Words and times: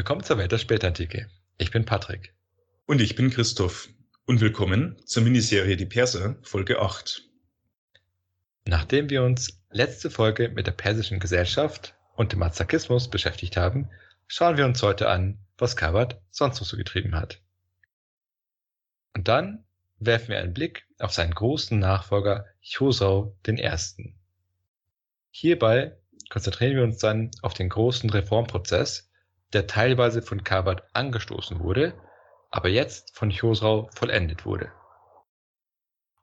Willkommen 0.00 0.24
zur 0.24 0.38
Welt 0.38 0.50
der 0.50 0.56
Spätantike. 0.56 1.28
Ich 1.58 1.72
bin 1.72 1.84
Patrick. 1.84 2.34
Und 2.86 3.02
ich 3.02 3.16
bin 3.16 3.28
Christoph. 3.28 3.90
Und 4.24 4.40
willkommen 4.40 4.96
zur 5.04 5.22
Miniserie 5.22 5.76
Die 5.76 5.84
Perser, 5.84 6.38
Folge 6.40 6.80
8. 6.80 7.22
Nachdem 8.64 9.10
wir 9.10 9.22
uns 9.22 9.60
letzte 9.70 10.08
Folge 10.08 10.48
mit 10.48 10.66
der 10.66 10.72
persischen 10.72 11.20
Gesellschaft 11.20 11.96
und 12.14 12.32
dem 12.32 12.38
Mazakismus 12.38 13.10
beschäftigt 13.10 13.58
haben, 13.58 13.90
schauen 14.26 14.56
wir 14.56 14.64
uns 14.64 14.82
heute 14.82 15.06
an, 15.06 15.38
was 15.58 15.76
Kabat 15.76 16.18
sonst 16.30 16.60
noch 16.60 16.66
so 16.66 16.78
getrieben 16.78 17.14
hat. 17.14 17.42
Und 19.14 19.28
dann 19.28 19.66
werfen 19.98 20.28
wir 20.28 20.38
einen 20.38 20.54
Blick 20.54 20.86
auf 20.98 21.12
seinen 21.12 21.34
großen 21.34 21.78
Nachfolger 21.78 22.46
Chosrau 22.66 23.36
I. 23.46 24.14
Hierbei 25.30 25.94
konzentrieren 26.30 26.76
wir 26.76 26.84
uns 26.84 26.96
dann 26.96 27.30
auf 27.42 27.52
den 27.52 27.68
großen 27.68 28.08
Reformprozess, 28.08 29.09
der 29.52 29.66
teilweise 29.66 30.22
von 30.22 30.44
Kabat 30.44 30.84
angestoßen 30.94 31.60
wurde, 31.60 31.94
aber 32.50 32.68
jetzt 32.68 33.16
von 33.16 33.30
Chosrau 33.30 33.90
vollendet 33.94 34.44
wurde. 34.44 34.72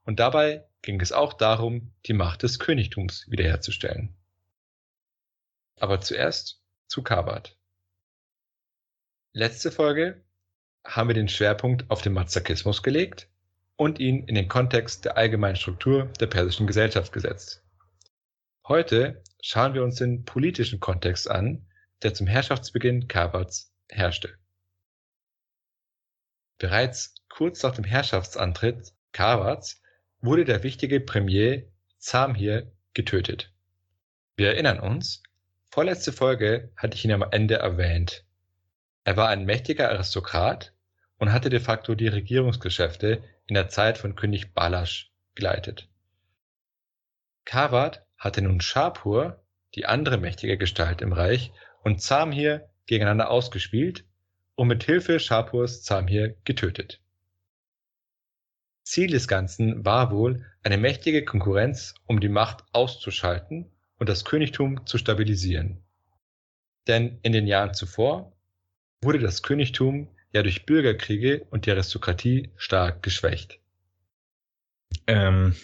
Und 0.03 0.19
dabei 0.19 0.65
ging 0.81 1.01
es 1.01 1.11
auch 1.11 1.33
darum, 1.33 1.93
die 2.05 2.13
Macht 2.13 2.43
des 2.43 2.59
Königtums 2.59 3.25
wiederherzustellen. 3.29 4.15
Aber 5.79 5.99
zuerst 6.01 6.61
zu 6.87 7.03
Kabat. 7.03 7.57
Letzte 9.33 9.71
Folge 9.71 10.23
haben 10.85 11.09
wir 11.09 11.13
den 11.13 11.27
Schwerpunkt 11.27 11.89
auf 11.91 12.01
den 12.01 12.13
Mazakismus 12.13 12.81
gelegt 12.81 13.27
und 13.75 13.99
ihn 13.99 14.23
in 14.23 14.35
den 14.35 14.47
Kontext 14.47 15.05
der 15.05 15.17
allgemeinen 15.17 15.57
Struktur 15.57 16.05
der 16.19 16.27
persischen 16.27 16.65
Gesellschaft 16.65 17.11
gesetzt. 17.11 17.63
Heute 18.67 19.21
schauen 19.41 19.73
wir 19.73 19.83
uns 19.83 19.95
den 19.95 20.25
politischen 20.25 20.79
Kontext 20.79 21.29
an, 21.29 21.67
der 22.03 22.13
zum 22.13 22.27
Herrschaftsbeginn 22.27 23.07
Kabats 23.07 23.73
herrschte. 23.89 24.37
Bereits 26.57 27.15
kurz 27.29 27.61
nach 27.63 27.75
dem 27.75 27.83
Herrschaftsantritt 27.83 28.93
Kabats 29.11 29.81
wurde 30.21 30.45
der 30.45 30.63
wichtige 30.63 30.99
Premier 30.99 31.67
Zamhir 31.97 32.71
getötet. 32.93 33.53
Wir 34.35 34.49
erinnern 34.49 34.79
uns, 34.79 35.23
vorletzte 35.69 36.11
Folge 36.11 36.71
hatte 36.75 36.95
ich 36.95 37.05
ihn 37.05 37.11
am 37.11 37.25
Ende 37.31 37.55
erwähnt. 37.55 38.25
Er 39.03 39.17
war 39.17 39.29
ein 39.29 39.45
mächtiger 39.45 39.89
Aristokrat 39.89 40.73
und 41.17 41.31
hatte 41.31 41.49
de 41.49 41.59
facto 41.59 41.95
die 41.95 42.07
Regierungsgeschäfte 42.07 43.23
in 43.45 43.55
der 43.55 43.69
Zeit 43.69 43.97
von 43.97 44.15
König 44.15 44.53
Balasch 44.53 45.11
geleitet. 45.35 45.89
Kavat 47.45 48.05
hatte 48.17 48.41
nun 48.41 48.61
Schapur, 48.61 49.43
die 49.75 49.85
andere 49.85 50.17
mächtige 50.17 50.57
Gestalt 50.57 51.01
im 51.01 51.13
Reich, 51.13 51.51
und 51.87 52.01
Zamhir 52.01 52.69
gegeneinander 52.85 53.31
ausgespielt 53.31 54.03
und 54.55 54.67
mit 54.67 54.83
Hilfe 54.83 55.21
Schapurs 55.21 55.83
Zamhir 55.83 56.35
getötet. 56.43 56.99
Ziel 58.83 59.09
des 59.09 59.29
Ganzen 59.29 59.85
war 59.85 60.11
wohl 60.11 60.45
eine 60.63 60.77
mächtige 60.77 61.23
Konkurrenz, 61.23 61.95
um 62.05 62.19
die 62.19 62.27
Macht 62.27 62.65
auszuschalten 62.73 63.71
und 63.99 64.09
das 64.09 64.25
Königtum 64.25 64.85
zu 64.85 64.97
stabilisieren. 64.97 65.81
Denn 66.87 67.19
in 67.21 67.31
den 67.31 67.47
Jahren 67.47 67.73
zuvor 67.73 68.35
wurde 69.01 69.19
das 69.19 69.41
Königtum 69.41 70.09
ja 70.33 70.43
durch 70.43 70.65
Bürgerkriege 70.65 71.45
und 71.51 71.65
die 71.65 71.71
Aristokratie 71.71 72.51
stark 72.57 73.01
geschwächt. 73.01 73.61
Ähm, 75.07 75.55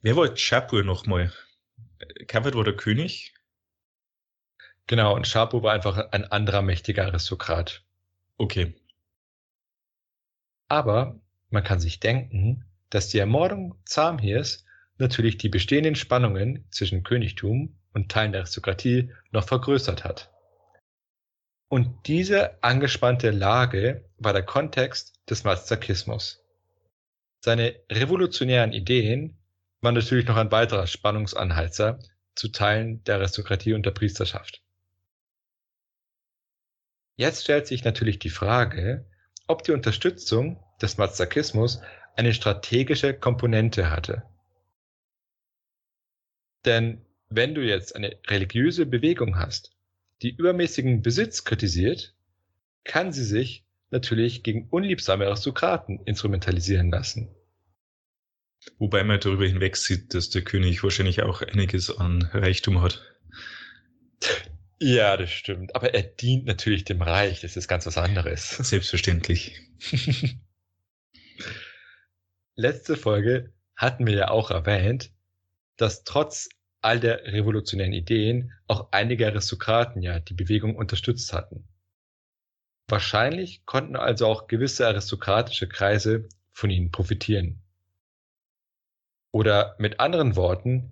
wer 0.00 0.16
war 0.16 0.34
Schapur 0.38 0.84
nochmal? 0.84 1.34
Kavit 2.28 2.54
war 2.54 2.64
der 2.64 2.76
König? 2.76 3.34
Genau, 4.86 5.14
und 5.14 5.26
Schapur 5.26 5.62
war 5.62 5.72
einfach 5.72 6.10
ein 6.12 6.24
anderer 6.24 6.62
mächtiger 6.62 7.06
Aristokrat. 7.06 7.82
Okay. 8.36 8.74
Aber 10.68 11.20
man 11.50 11.64
kann 11.64 11.80
sich 11.80 12.00
denken, 12.00 12.64
dass 12.90 13.08
die 13.08 13.18
Ermordung 13.18 13.76
Zamhirs 13.84 14.64
natürlich 14.98 15.38
die 15.38 15.48
bestehenden 15.48 15.94
Spannungen 15.94 16.64
zwischen 16.70 17.02
Königtum 17.02 17.76
und 17.92 18.10
Teilen 18.10 18.32
der 18.32 18.42
Aristokratie 18.42 19.12
noch 19.30 19.46
vergrößert 19.46 20.04
hat. 20.04 20.30
Und 21.68 22.06
diese 22.06 22.62
angespannte 22.62 23.30
Lage 23.30 24.04
war 24.18 24.32
der 24.32 24.42
Kontext 24.42 25.20
des 25.28 25.44
Mazakismus. 25.44 26.44
Seine 27.40 27.76
revolutionären 27.90 28.72
Ideen 28.72 29.38
waren 29.80 29.94
natürlich 29.94 30.26
noch 30.26 30.36
ein 30.36 30.50
weiterer 30.50 30.86
Spannungsanheizer 30.86 31.98
zu 32.34 32.48
Teilen 32.48 33.02
der 33.04 33.16
Aristokratie 33.16 33.72
und 33.72 33.86
der 33.86 33.92
Priesterschaft. 33.92 34.62
Jetzt 37.20 37.42
stellt 37.42 37.66
sich 37.66 37.84
natürlich 37.84 38.18
die 38.18 38.30
Frage, 38.30 39.04
ob 39.46 39.62
die 39.62 39.72
Unterstützung 39.72 40.58
des 40.80 40.96
Mazakismus 40.96 41.82
eine 42.16 42.32
strategische 42.32 43.12
Komponente 43.12 43.90
hatte. 43.90 44.22
Denn 46.64 47.04
wenn 47.28 47.54
du 47.54 47.60
jetzt 47.60 47.94
eine 47.94 48.18
religiöse 48.26 48.86
Bewegung 48.86 49.36
hast, 49.36 49.76
die 50.22 50.34
übermäßigen 50.34 51.02
Besitz 51.02 51.44
kritisiert, 51.44 52.14
kann 52.84 53.12
sie 53.12 53.24
sich 53.24 53.66
natürlich 53.90 54.42
gegen 54.42 54.68
unliebsame 54.70 55.26
Aristokraten 55.26 56.00
instrumentalisieren 56.06 56.90
lassen. 56.90 57.28
Wobei 58.78 59.04
man 59.04 59.20
darüber 59.20 59.44
hinweg 59.46 59.76
sieht, 59.76 60.14
dass 60.14 60.30
der 60.30 60.40
König 60.40 60.82
wahrscheinlich 60.82 61.22
auch 61.22 61.42
einiges 61.42 61.94
an 61.94 62.22
Reichtum 62.32 62.80
hat. 62.80 63.02
Ja, 64.82 65.16
das 65.18 65.30
stimmt. 65.30 65.76
Aber 65.76 65.92
er 65.92 66.02
dient 66.02 66.46
natürlich 66.46 66.84
dem 66.84 67.02
Reich. 67.02 67.40
Das 67.42 67.56
ist 67.56 67.68
ganz 67.68 67.84
was 67.86 67.98
anderes. 67.98 68.50
Selbstverständlich. 68.68 69.60
Letzte 72.56 72.96
Folge 72.96 73.52
hatten 73.76 74.06
wir 74.06 74.14
ja 74.14 74.28
auch 74.28 74.50
erwähnt, 74.50 75.12
dass 75.76 76.04
trotz 76.04 76.48
all 76.80 76.98
der 76.98 77.24
revolutionären 77.26 77.92
Ideen 77.92 78.52
auch 78.68 78.88
einige 78.92 79.26
Aristokraten 79.26 80.02
ja 80.02 80.18
die 80.18 80.34
Bewegung 80.34 80.76
unterstützt 80.76 81.32
hatten. 81.34 81.68
Wahrscheinlich 82.88 83.66
konnten 83.66 83.96
also 83.96 84.26
auch 84.26 84.46
gewisse 84.46 84.86
aristokratische 84.86 85.68
Kreise 85.68 86.28
von 86.52 86.70
ihnen 86.70 86.90
profitieren. 86.90 87.62
Oder 89.30 89.76
mit 89.78 90.00
anderen 90.00 90.36
Worten, 90.36 90.90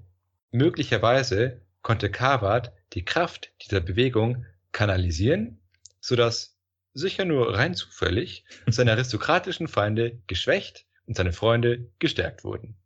möglicherweise 0.50 1.62
konnte 1.88 2.10
Kavat 2.10 2.74
die 2.92 3.02
Kraft 3.02 3.50
dieser 3.62 3.80
Bewegung 3.80 4.44
kanalisieren, 4.72 5.58
sodass 6.02 6.54
sicher 6.92 7.24
nur 7.24 7.56
rein 7.56 7.74
zufällig 7.74 8.44
seine 8.66 8.92
aristokratischen 8.92 9.68
Feinde 9.68 10.20
geschwächt 10.26 10.84
und 11.06 11.16
seine 11.16 11.32
Freunde 11.32 11.90
gestärkt 11.98 12.44
wurden. 12.44 12.76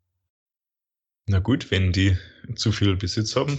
Na 1.27 1.41
gut, 1.41 1.73
wenn 1.73 1.91
die 1.91 2.17
zu 2.55 2.71
viel 2.71 2.95
Besitz 2.95 3.35
haben. 3.35 3.59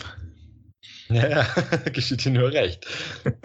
Ja, 1.09 1.43
geschieht 1.91 2.25
ihnen 2.25 2.35
nur 2.35 2.53
recht. 2.53 2.87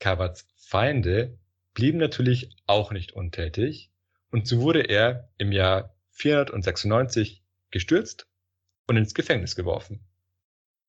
Kavats 0.00 0.48
Feinde 0.56 1.38
blieben 1.74 1.98
natürlich 1.98 2.50
auch 2.66 2.90
nicht 2.90 3.12
untätig 3.12 3.92
und 4.32 4.48
so 4.48 4.62
wurde 4.62 4.80
er 4.80 5.30
im 5.38 5.52
Jahr 5.52 5.94
496 6.10 7.44
gestürzt 7.70 8.26
und 8.92 8.98
ins 8.98 9.14
Gefängnis 9.14 9.56
geworfen. 9.56 10.04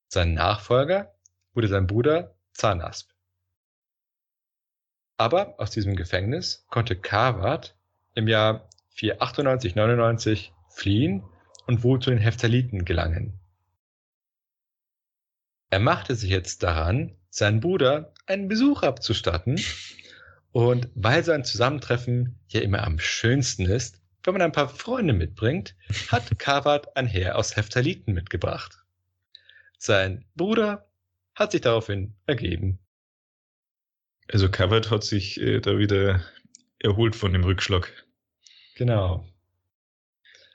Sein 0.09 0.34
Nachfolger 0.34 1.16
wurde 1.53 1.69
sein 1.69 1.88
Bruder 1.88 2.36
Zanasp. 2.52 3.12
Aber 5.18 5.58
aus 5.58 5.72
diesem 5.72 5.96
Gefängnis 5.96 6.66
konnte 6.69 7.00
Kavat 7.00 7.78
im 8.13 8.28
Jahr 8.28 8.68
498-99 8.98 10.51
fliehen 10.69 11.24
und 11.66 11.83
wohl 11.83 12.00
zu 12.01 12.10
den 12.10 12.19
Heptaliten 12.19 12.83
gelangen. 12.83 13.39
Er 15.69 15.80
machte 15.80 16.16
sich 16.16 16.30
jetzt 16.30 16.62
daran, 16.62 17.16
seinen 17.30 17.62
Bruder 17.62 18.13
einen 18.25 18.50
Besuch 18.50 18.83
abzustatten. 18.83 19.60
Und 20.51 20.89
weil 20.94 21.24
sein 21.24 21.45
Zusammentreffen 21.45 22.38
ja 22.50 22.60
immer 22.62 22.83
am 22.83 23.00
schönsten 23.00 23.66
ist, 23.66 24.03
wenn 24.24 24.34
man 24.34 24.42
ein 24.42 24.52
paar 24.52 24.70
Freunde 24.70 25.14
mitbringt, 25.14 25.75
hat 26.10 26.24
Kavat 26.40 26.96
ein 26.96 27.08
Heer 27.08 27.38
aus 27.38 27.56
Heptaliten 27.56 28.14
mitgebracht. 28.14 28.84
Sein 29.78 30.25
Bruder 30.36 30.90
hat 31.36 31.52
sich 31.52 31.62
daraufhin 31.62 32.16
ergeben. 32.25 32.80
Also 34.30 34.50
Kavat 34.50 34.90
hat 34.90 35.04
sich 35.04 35.40
äh, 35.42 35.60
da 35.60 35.78
wieder 35.78 36.24
erholt 36.80 37.16
von 37.16 37.34
dem 37.34 37.44
Rückschlag. 37.44 37.92
Genau. 38.75 39.28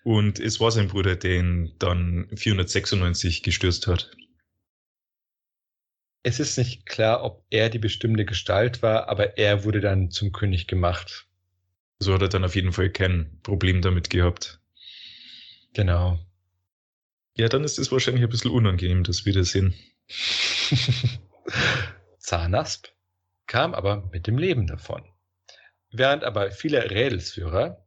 Und 0.05 0.41
es 0.41 0.59
war 0.61 0.71
sein 0.71 0.88
Bruder, 0.88 1.17
der 1.17 1.38
ihn 1.38 1.75
dann 1.79 2.29
496 2.35 3.43
gestürzt 3.43 3.87
hat. 3.87 4.11
Es 6.23 6.41
ist 6.41 6.59
nicht 6.59 6.87
klar, 6.87 7.23
ob 7.23 7.44
er 7.50 7.69
die 7.69 7.79
bestimmte 7.79 8.25
Gestalt 8.25 8.82
war, 8.82 9.09
aber 9.09 9.38
er 9.38 9.64
wurde 9.64 9.81
dann 9.81 10.11
zum 10.11 10.32
König 10.32 10.67
gemacht. 10.67 11.27
So 12.00 12.15
hat 12.15 12.23
er 12.23 12.29
dann 12.29 12.45
auf 12.45 12.55
jeden 12.55 12.73
Fall 12.73 12.91
kein 12.91 13.41
Problem 13.43 13.83
damit 13.83 14.11
gehabt. 14.11 14.61
Genau. 15.75 16.19
Ja, 17.35 17.49
dann 17.49 17.65
ist 17.65 17.79
es 17.79 17.91
wahrscheinlich 17.91 18.23
ein 18.23 18.31
bisschen 18.31 18.50
unangenehm, 18.50 19.05
das 19.05 19.25
Wiedersehen. 19.25 19.75
Zahnasp 22.19 22.89
kam 23.47 23.75
aber 23.75 24.09
mit 24.12 24.27
dem 24.27 24.39
Leben 24.39 24.67
davon. 24.67 25.05
Während 25.91 26.25
aber 26.25 26.50
viele 26.50 26.91
Rädelsführer 26.91 27.87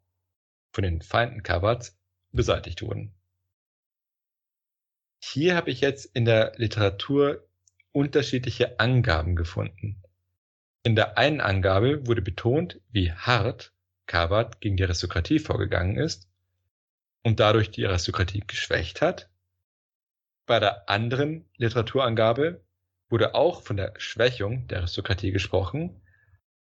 von 0.71 0.83
den 0.83 1.01
Feinden 1.01 1.43
Kabats 1.43 1.97
beseitigt 2.31 2.81
wurden. 2.81 3.13
Hier 5.23 5.55
habe 5.55 5.69
ich 5.69 5.81
jetzt 5.81 6.05
in 6.15 6.25
der 6.25 6.53
Literatur 6.55 7.47
unterschiedliche 7.91 8.79
Angaben 8.79 9.35
gefunden. 9.35 10.01
In 10.83 10.95
der 10.95 11.17
einen 11.17 11.41
Angabe 11.41 12.07
wurde 12.07 12.21
betont, 12.21 12.81
wie 12.89 13.11
hart 13.11 13.73
Kabat 14.11 14.59
gegen 14.59 14.75
die 14.75 14.83
Aristokratie 14.83 15.39
vorgegangen 15.39 15.95
ist 15.95 16.27
und 17.23 17.39
dadurch 17.39 17.71
die 17.71 17.87
Aristokratie 17.87 18.43
geschwächt 18.45 18.99
hat. 18.99 19.29
Bei 20.45 20.59
der 20.59 20.89
anderen 20.89 21.45
Literaturangabe 21.55 22.61
wurde 23.07 23.35
auch 23.35 23.63
von 23.63 23.77
der 23.77 23.93
Schwächung 23.99 24.67
der 24.67 24.79
Aristokratie 24.79 25.31
gesprochen, 25.31 26.01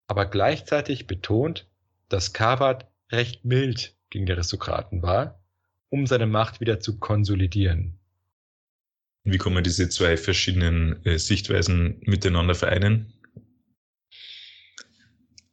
aber 0.07 0.25
gleichzeitig 0.25 1.05
betont, 1.05 1.69
dass 2.09 2.33
Kabat 2.33 2.89
recht 3.11 3.45
mild 3.45 3.95
gegen 4.09 4.25
die 4.25 4.33
Aristokraten 4.33 5.03
war, 5.03 5.39
um 5.89 6.07
seine 6.07 6.25
Macht 6.25 6.61
wieder 6.61 6.79
zu 6.79 6.97
konsolidieren. 6.97 7.99
Wie 9.23 9.37
kann 9.37 9.53
man 9.53 9.63
diese 9.63 9.87
zwei 9.89 10.17
verschiedenen 10.17 11.05
äh, 11.05 11.19
Sichtweisen 11.19 12.01
miteinander 12.05 12.55
vereinen? 12.55 13.13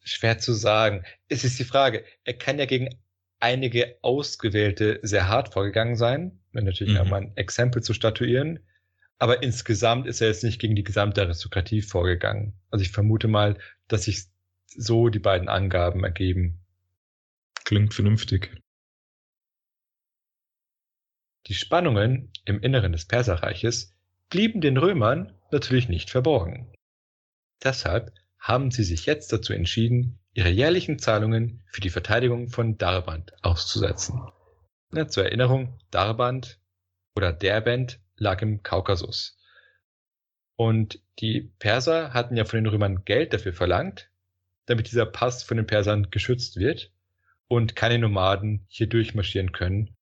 Schwer 0.03 0.39
zu 0.39 0.53
sagen. 0.53 1.05
Es 1.29 1.45
ist 1.45 1.59
die 1.59 1.65
Frage, 1.65 2.05
er 2.25 2.35
kann 2.35 2.59
ja 2.59 2.67
gegen 2.67 2.89
einige 3.41 3.99
Ausgewählte 4.03 5.01
sehr 5.03 5.29
hart 5.29 5.53
vorgegangen 5.53 5.97
sein, 5.97 6.41
wenn 6.53 6.65
natürlich 6.65 6.95
mhm. 6.95 7.01
auch 7.01 7.09
mal 7.09 7.23
ein 7.23 7.37
Exempel 7.37 7.83
zu 7.83 7.95
statuieren. 7.95 8.61
Aber 9.19 9.43
insgesamt 9.43 10.07
ist 10.07 10.21
er 10.21 10.29
jetzt 10.29 10.45
nicht 10.45 10.61
gegen 10.61 10.75
die 10.75 10.85
gesamte 10.85 11.23
Aristokratie 11.23 11.83
vorgegangen. 11.83 12.55
Also 12.71 12.83
ich 12.83 12.91
vermute 12.91 13.29
mal, 13.29 13.59
dass 13.89 14.05
sich 14.05 14.25
so 14.67 15.09
die 15.09 15.19
beiden 15.19 15.49
Angaben 15.49 16.03
ergeben. 16.03 16.61
Klingt 17.65 17.95
vernünftig. 17.95 18.51
Die 21.47 21.55
Spannungen 21.55 22.33
im 22.45 22.61
Inneren 22.61 22.93
des 22.93 23.07
Perserreiches 23.07 23.95
blieben 24.31 24.61
den 24.61 24.77
Römern 24.77 25.35
natürlich 25.51 25.89
nicht 25.89 26.11
verborgen. 26.11 26.73
Deshalb 27.63 28.13
haben 28.43 28.73
sie 28.73 28.83
sich 28.83 29.07
jetzt 29.07 29.33
dazu 29.33 29.53
entschieden, 29.53 30.19
ihre 30.35 30.49
jährlichen 30.49 30.99
Zahlungen 30.99 31.63
für 31.69 31.81
die 31.81 31.91
Verteidigung 31.91 32.49
von 32.49 32.77
Darband 32.77 33.33
auszusetzen. 33.45 34.21
Ja, 34.93 35.07
zur 35.07 35.25
Erinnerung, 35.25 35.79
Darband 35.93 36.59
oder 37.15 37.33
Derbent 37.33 38.01
lag 38.17 38.43
im 38.43 38.65
Kaukasus. 38.65 39.39
Und 40.57 41.01
die 41.21 41.53
Perser 41.61 42.13
hatten 42.13 42.37
ja 42.37 42.45
von 42.45 42.59
den 42.59 42.67
Römern 42.67 43.05
Geld 43.05 43.33
dafür 43.33 43.53
verlangt, 43.53 44.11
damit 44.67 44.91
dieser 44.91 45.07
Pass 45.07 45.45
von 45.45 45.57
den 45.57 45.67
Persern 45.67 46.11
geschützt 46.11 46.57
wird 46.57 46.91
und 47.47 47.77
keine 47.77 48.01
Nomaden 48.01 48.67
hier 48.69 48.89
durchmarschieren 48.89 49.53
können 49.53 49.97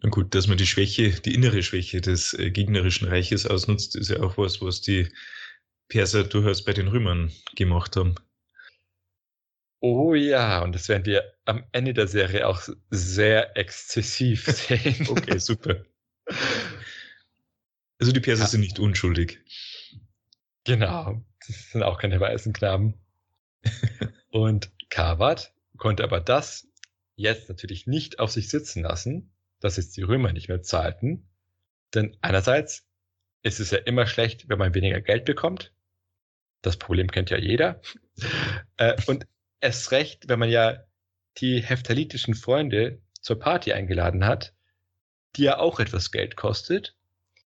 na 0.00 0.10
gut, 0.10 0.34
dass 0.34 0.46
man 0.46 0.56
die 0.56 0.66
Schwäche, 0.66 1.10
die 1.10 1.34
innere 1.34 1.62
Schwäche 1.62 2.00
des 2.00 2.32
äh, 2.34 2.50
gegnerischen 2.50 3.08
Reiches 3.08 3.46
ausnutzt, 3.46 3.96
ist 3.96 4.10
ja 4.10 4.20
auch 4.20 4.38
was, 4.38 4.62
was 4.62 4.80
die 4.80 5.08
Perser 5.88 6.24
durchaus 6.24 6.64
bei 6.64 6.72
den 6.72 6.88
Römern 6.88 7.32
gemacht 7.54 7.96
haben. 7.96 8.14
Oh 9.80 10.14
ja, 10.14 10.62
und 10.62 10.74
das 10.74 10.88
werden 10.88 11.06
wir 11.06 11.32
am 11.44 11.64
Ende 11.72 11.94
der 11.94 12.08
Serie 12.08 12.46
auch 12.46 12.62
sehr 12.90 13.56
exzessiv 13.56 14.46
sehen. 14.46 15.06
okay, 15.08 15.38
super. 15.38 15.84
Also 17.98 18.12
die 18.12 18.20
Perser 18.20 18.44
ja. 18.44 18.48
sind 18.48 18.60
nicht 18.60 18.78
unschuldig. 18.78 19.40
Genau, 20.64 21.22
das 21.46 21.70
sind 21.70 21.82
auch 21.82 21.98
keine 21.98 22.20
weißen 22.20 22.52
Knaben. 22.52 22.94
und 24.30 24.70
Kavat 24.90 25.52
konnte 25.76 26.04
aber 26.04 26.20
das 26.20 26.68
jetzt 27.14 27.48
natürlich 27.48 27.86
nicht 27.86 28.18
auf 28.18 28.30
sich 28.30 28.48
sitzen 28.48 28.82
lassen 28.82 29.30
dass 29.60 29.76
jetzt 29.76 29.96
die 29.96 30.02
Römer 30.02 30.32
nicht 30.32 30.48
mehr 30.48 30.62
zahlten. 30.62 31.28
Denn 31.94 32.16
einerseits 32.20 32.86
ist 33.42 33.60
es 33.60 33.70
ja 33.70 33.78
immer 33.78 34.06
schlecht, 34.06 34.48
wenn 34.48 34.58
man 34.58 34.74
weniger 34.74 35.00
Geld 35.00 35.24
bekommt. 35.24 35.72
Das 36.62 36.76
Problem 36.76 37.10
kennt 37.10 37.30
ja 37.30 37.38
jeder. 37.38 37.80
Äh, 38.76 39.00
und 39.06 39.26
erst 39.60 39.92
recht, 39.92 40.28
wenn 40.28 40.38
man 40.38 40.50
ja 40.50 40.84
die 41.38 41.62
heftalitischen 41.62 42.34
Freunde 42.34 43.00
zur 43.20 43.38
Party 43.38 43.72
eingeladen 43.72 44.24
hat, 44.24 44.54
die 45.36 45.44
ja 45.44 45.58
auch 45.58 45.80
etwas 45.80 46.10
Geld 46.10 46.36
kostet. 46.36 46.96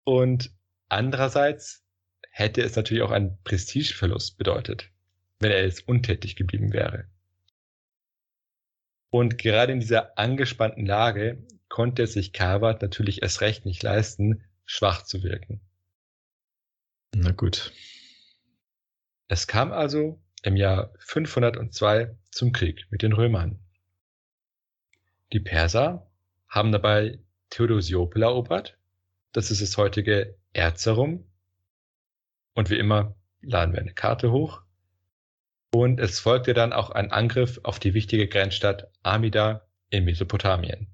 Und 0.04 0.52
andererseits 0.90 1.84
hätte 2.32 2.62
es 2.62 2.76
natürlich 2.76 3.04
auch 3.04 3.12
einen 3.12 3.42
Prestigeverlust 3.44 4.38
bedeutet, 4.38 4.90
wenn 5.40 5.52
er 5.52 5.64
jetzt 5.64 5.88
untätig 5.88 6.36
geblieben 6.36 6.74
wäre. 6.74 7.06
Und 9.10 9.38
gerade 9.38 9.74
in 9.74 9.80
dieser 9.80 10.18
angespannten 10.18 10.86
Lage 10.86 11.44
konnte 11.68 12.04
es 12.04 12.14
sich 12.14 12.32
Carvard 12.32 12.82
natürlich 12.82 13.24
erst 13.24 13.42
recht 13.42 13.66
nicht 13.66 13.82
leisten, 13.82 14.44
schwach 14.66 15.04
zu 15.04 15.24
wirken. 15.24 15.62
Na 17.16 17.32
gut. 17.32 17.74
Es 19.32 19.46
kam 19.46 19.72
also 19.72 20.20
im 20.42 20.56
Jahr 20.58 20.92
502 20.98 22.16
zum 22.32 22.52
Krieg 22.52 22.88
mit 22.90 23.04
den 23.04 23.14
Römern. 23.14 23.60
Die 25.32 25.40
Perser 25.40 26.10
haben 26.48 26.72
dabei 26.72 27.20
Theodosiopel 27.52 28.24
erobert. 28.24 28.80
Das 29.32 29.52
ist 29.52 29.62
das 29.62 29.78
heutige 29.78 30.36
Erzerum. 30.52 31.30
Und 32.56 32.72
wie 32.72 32.80
immer 32.80 33.16
laden 33.42 33.74
wir 33.74 33.82
eine 33.82 33.94
Karte 33.94 34.32
hoch. 34.32 34.64
Und 35.72 36.00
es 36.00 36.20
folgte 36.20 36.56
dann 36.56 36.74
auch 36.74 36.90
ein 36.90 37.12
Angriff 37.12 37.60
auf 37.62 37.78
die 37.78 37.94
wichtige 37.94 38.28
Grenzstadt 38.28 38.90
Amida 39.04 39.68
in 39.92 40.06
Mesopotamien. 40.06 40.88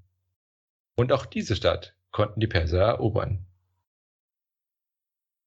Und 0.94 1.10
auch 1.10 1.24
diese 1.24 1.56
Stadt 1.56 1.96
konnten 2.10 2.40
die 2.40 2.48
Perser 2.48 2.82
erobern. 2.82 3.46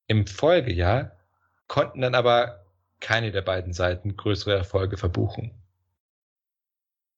Im 0.07 0.25
Folgejahr 0.25 1.15
konnten 1.67 2.01
dann 2.01 2.15
aber 2.15 2.65
keine 2.99 3.31
der 3.31 3.41
beiden 3.41 3.73
Seiten 3.73 4.15
größere 4.15 4.55
Erfolge 4.55 4.97
verbuchen. 4.97 5.51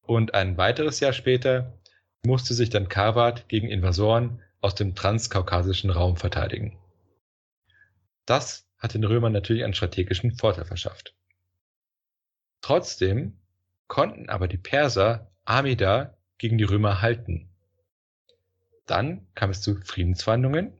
Und 0.01 0.33
ein 0.33 0.57
weiteres 0.57 1.00
Jahr 1.00 1.13
später 1.13 1.77
musste 2.25 2.53
sich 2.53 2.70
dann 2.70 2.89
Karwat 2.89 3.48
gegen 3.48 3.70
Invasoren 3.70 4.41
aus 4.60 4.75
dem 4.75 4.96
transkaukasischen 4.96 5.89
Raum 5.89 6.17
verteidigen. 6.17 6.77
Das 8.25 8.67
hat 8.77 8.94
den 8.94 9.03
Römern 9.03 9.34
natürlich 9.34 9.63
einen 9.63 9.74
strategischen 9.74 10.36
Vorteil 10.36 10.65
verschafft. 10.65 11.15
Trotzdem 12.62 13.39
konnten 13.88 14.29
aber 14.29 14.48
die 14.48 14.58
Perser 14.58 15.32
Amida 15.46 16.17
gegen 16.38 16.58
die 16.58 16.63
Römer 16.63 17.01
halten 17.01 17.51
dann 18.91 19.25
kam 19.36 19.51
es 19.51 19.62
zu 19.62 19.79
Friedensverhandlungen, 19.86 20.77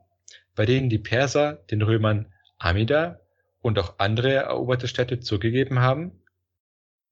bei 0.53 0.65
denen 0.65 0.89
die 0.89 0.99
Perser 0.99 1.53
den 1.71 1.81
Römern 1.81 2.33
Amida 2.57 3.20
und 3.61 3.79
auch 3.79 3.99
andere 3.99 4.33
eroberte 4.33 4.87
Städte 4.87 5.19
zurückgegeben 5.19 5.79
haben. 5.79 6.23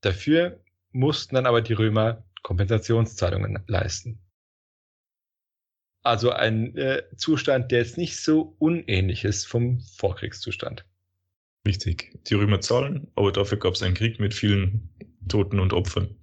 Dafür 0.02 0.64
mussten 0.92 1.36
dann 1.36 1.46
aber 1.46 1.62
die 1.62 1.74
Römer 1.74 2.24
Kompensationszahlungen 2.42 3.64
leisten. 3.68 4.20
Also 6.02 6.32
ein 6.32 6.76
äh, 6.78 7.04
Zustand, 7.18 7.72
der 7.72 7.80
jetzt 7.80 7.98
nicht 7.98 8.18
so 8.18 8.56
unähnlich 8.60 9.26
ist 9.26 9.46
vom 9.46 9.82
Vorkriegszustand. 9.82 10.86
Richtig. 11.68 12.18
Die 12.28 12.36
Römer 12.36 12.62
zahlen, 12.62 13.12
aber 13.16 13.32
dafür 13.32 13.60
gab 13.60 13.74
es 13.74 13.84
einen 13.84 13.96
Krieg 13.96 14.20
mit 14.20 14.34
vielen 14.34 14.90
Toten 15.28 15.60
und 15.60 15.74
Opfern. 15.74 16.16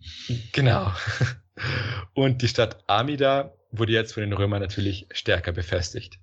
Genau. 0.52 0.92
Und 2.14 2.42
die 2.42 2.48
Stadt 2.48 2.84
Amida 2.86 3.54
wurde 3.70 3.92
jetzt 3.92 4.12
von 4.12 4.22
den 4.22 4.32
Römern 4.32 4.60
natürlich 4.60 5.06
stärker 5.10 5.52
befestigt. 5.52 6.18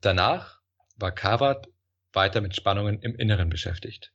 Danach 0.00 0.60
war 0.96 1.12
Kavat 1.12 1.68
weiter 2.18 2.40
mit 2.40 2.56
Spannungen 2.56 3.00
im 3.00 3.14
Inneren 3.14 3.48
beschäftigt. 3.48 4.12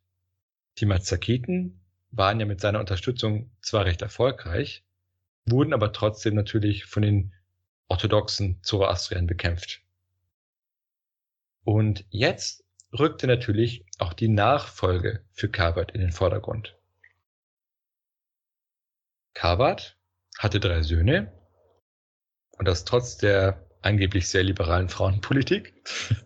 Die 0.79 0.85
Mazakiten 0.85 1.79
waren 2.11 2.37
ja 2.37 2.45
mit 2.45 2.59
seiner 2.59 2.81
Unterstützung 2.81 3.49
zwar 3.61 3.85
recht 3.85 4.01
erfolgreich, 4.01 4.83
wurden 5.45 5.73
aber 5.73 5.93
trotzdem 5.93 6.35
natürlich 6.35 6.83
von 6.83 7.01
den 7.01 7.33
orthodoxen 7.87 8.61
Zoroastriern 8.61 9.25
bekämpft. 9.25 9.81
Und 11.63 12.05
jetzt 12.09 12.65
rückte 12.91 13.25
natürlich 13.25 13.85
auch 13.99 14.11
die 14.11 14.27
Nachfolge 14.27 15.23
für 15.31 15.47
Kabat 15.47 15.91
in 15.91 16.01
den 16.01 16.11
Vordergrund. 16.11 16.77
Kabat 19.33 19.97
hatte 20.37 20.59
drei 20.59 20.83
Söhne 20.83 21.31
und 22.51 22.67
das 22.67 22.83
trotz 22.83 23.15
der 23.17 23.65
angeblich 23.81 24.27
sehr 24.27 24.43
liberalen 24.43 24.89
Frauenpolitik. 24.89 25.73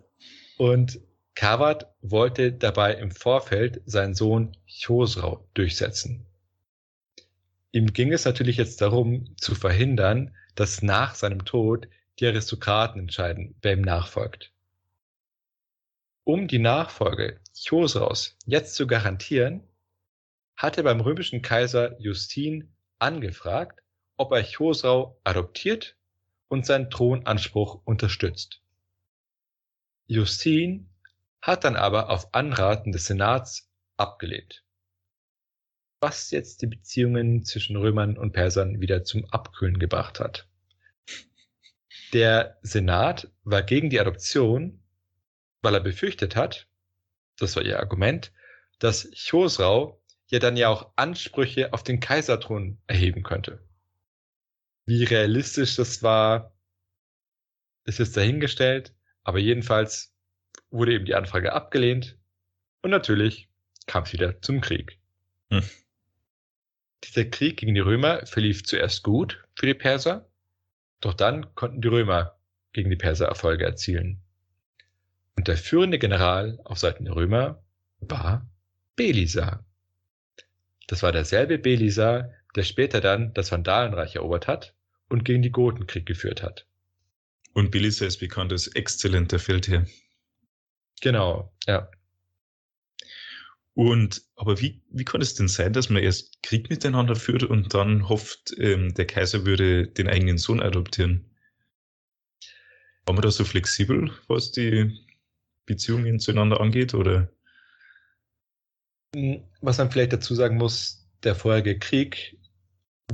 Und 0.57 1.00
Kavat 1.38 1.94
wollte 2.01 2.51
dabei 2.51 2.96
im 2.96 3.12
Vorfeld 3.12 3.84
seinen 3.86 4.15
Sohn 4.15 4.58
Chosrau 4.65 5.48
durchsetzen. 5.53 6.25
Ihm 7.72 7.94
ging 7.94 8.12
es 8.12 8.25
natürlich 8.25 8.58
jetzt 8.58 8.82
darum, 8.82 9.36
zu 9.38 9.53
verhindern, 9.53 10.36
dass 10.56 10.82
nach 10.82 11.13
seinem 11.13 11.46
Tod 11.46 11.88
die 12.17 12.25
Aristokraten 12.25 13.01
entscheiden, 13.01 13.56
wer 13.62 13.74
ihm 13.74 13.82
nachfolgt. 13.82 14.51
Um 16.24 16.48
die 16.48 16.58
Nachfolge 16.58 17.39
Chosraus 17.53 18.36
jetzt 18.48 18.74
zu 18.74 18.88
garantieren, 18.88 19.62
hat 20.56 20.77
er 20.77 20.84
beim 20.86 21.01
römischen 21.01 21.44
Kaiser 21.44 22.01
Justin 22.01 22.74
angefragt, 22.98 23.84
ob 24.15 24.32
er 24.32 24.44
Chosrau 24.44 25.20
adoptiert 25.24 25.98
und 26.48 26.65
seinen 26.65 26.89
Thronanspruch 26.89 27.79
unterstützt. 27.86 28.60
Justin 30.08 30.89
hat 31.41 31.63
dann 31.63 31.75
aber 31.75 32.10
auf 32.10 32.34
Anraten 32.34 32.91
des 32.91 33.06
Senats 33.06 33.70
abgelehnt. 33.98 34.63
Was 36.00 36.32
jetzt 36.32 36.62
die 36.62 36.67
Beziehungen 36.67 37.44
zwischen 37.44 37.75
Römern 37.75 38.17
und 38.17 38.32
Persern 38.32 38.82
wieder 38.82 39.03
zum 39.03 39.25
Abkühlen 39.25 39.79
gebracht 39.79 40.20
hat. 40.20 40.48
Der 42.13 42.58
Senat 42.62 43.32
war 43.44 43.63
gegen 43.63 43.89
die 43.89 44.00
Adoption, 44.00 44.84
weil 45.62 45.74
er 45.74 45.82
befürchtet 45.82 46.36
hat, 46.36 46.67
das 47.38 47.56
war 47.56 47.63
ihr 47.63 47.79
Argument, 47.79 48.32
dass 48.79 49.10
Chosrau 49.12 50.01
ja 50.27 50.39
dann 50.39 50.58
ja 50.58 50.70
auch 50.70 50.91
Ansprüche 50.96 51.74
auf 51.74 51.84
den 51.84 52.00
Kaiserthron 52.00 52.77
erheben 52.88 53.24
könnte. 53.24 53.60
Wie 54.86 55.03
realistisch 55.03 55.75
das 55.75 56.03
war, 56.03 56.53
ist 57.86 58.00
jetzt 58.00 58.15
dahingestellt, 58.15 58.94
aber 59.24 59.39
jedenfalls 59.39 60.13
wurde 60.69 60.93
eben 60.93 61.05
die 61.05 61.15
Anfrage 61.15 61.53
abgelehnt 61.53 62.17
und 62.81 62.91
natürlich 62.91 63.49
kam 63.85 64.03
es 64.03 64.13
wieder 64.13 64.41
zum 64.41 64.61
Krieg. 64.61 64.99
Hm. 65.49 65.63
Dieser 67.03 67.25
Krieg 67.25 67.57
gegen 67.57 67.73
die 67.73 67.81
Römer 67.81 68.25
verlief 68.25 68.63
zuerst 68.63 69.03
gut 69.03 69.43
für 69.55 69.65
die 69.65 69.73
Perser, 69.73 70.29
doch 70.99 71.13
dann 71.13 71.53
konnten 71.55 71.81
die 71.81 71.87
Römer 71.87 72.37
gegen 72.73 72.89
die 72.89 72.95
Perser 72.95 73.27
Erfolge 73.27 73.65
erzielen. 73.65 74.21
Und 75.35 75.47
der 75.47 75.57
führende 75.57 75.99
General 75.99 76.59
auf 76.63 76.79
Seiten 76.79 77.05
der 77.05 77.15
Römer 77.15 77.63
war 77.99 78.49
Belisar. 78.95 79.63
Das 80.87 81.03
war 81.03 81.11
derselbe 81.11 81.59
Belisar, 81.59 82.31
der 82.55 82.63
später 82.63 83.01
dann 83.01 83.33
das 83.33 83.51
Vandalenreich 83.51 84.15
erobert 84.15 84.47
hat 84.47 84.73
und 85.09 85.25
gegen 85.25 85.43
die 85.43 85.51
Goten 85.51 85.85
Krieg 85.85 86.05
geführt 86.05 86.41
hat. 86.41 86.65
Und 87.53 87.71
Belisar 87.71 88.07
ist 88.07 88.17
bekannt 88.17 88.51
als 88.51 88.67
exzellenter 88.67 89.39
Feldherr. 89.39 89.85
Genau, 91.01 91.53
ja. 91.67 91.89
Und 93.73 94.23
aber 94.35 94.59
wie, 94.59 94.81
wie 94.89 95.05
kann 95.05 95.21
es 95.21 95.35
denn 95.35 95.47
sein, 95.47 95.71
dass 95.71 95.89
man 95.89 96.01
erst 96.01 96.41
Krieg 96.41 96.69
miteinander 96.69 97.15
führt 97.15 97.43
und 97.43 97.75
dann 97.75 98.09
hofft, 98.09 98.55
ähm, 98.57 98.95
der 98.95 99.05
Kaiser 99.05 99.45
würde 99.45 99.87
den 99.87 100.07
eigenen 100.07 100.39
Sohn 100.39 100.63
adoptieren? 100.63 101.29
War 103.05 103.13
man 103.13 103.21
da 103.21 103.29
so 103.29 103.45
flexibel, 103.45 104.11
was 104.27 104.51
die 104.51 104.99
Beziehungen 105.67 106.19
zueinander 106.19 106.59
angeht, 106.59 106.95
oder? 106.95 107.29
Hm, 109.15 109.43
was 109.61 109.77
man 109.77 109.91
vielleicht 109.91 110.13
dazu 110.13 110.33
sagen 110.33 110.57
muss, 110.57 111.07
der 111.23 111.35
vorherige 111.35 111.77
Krieg 111.77 112.35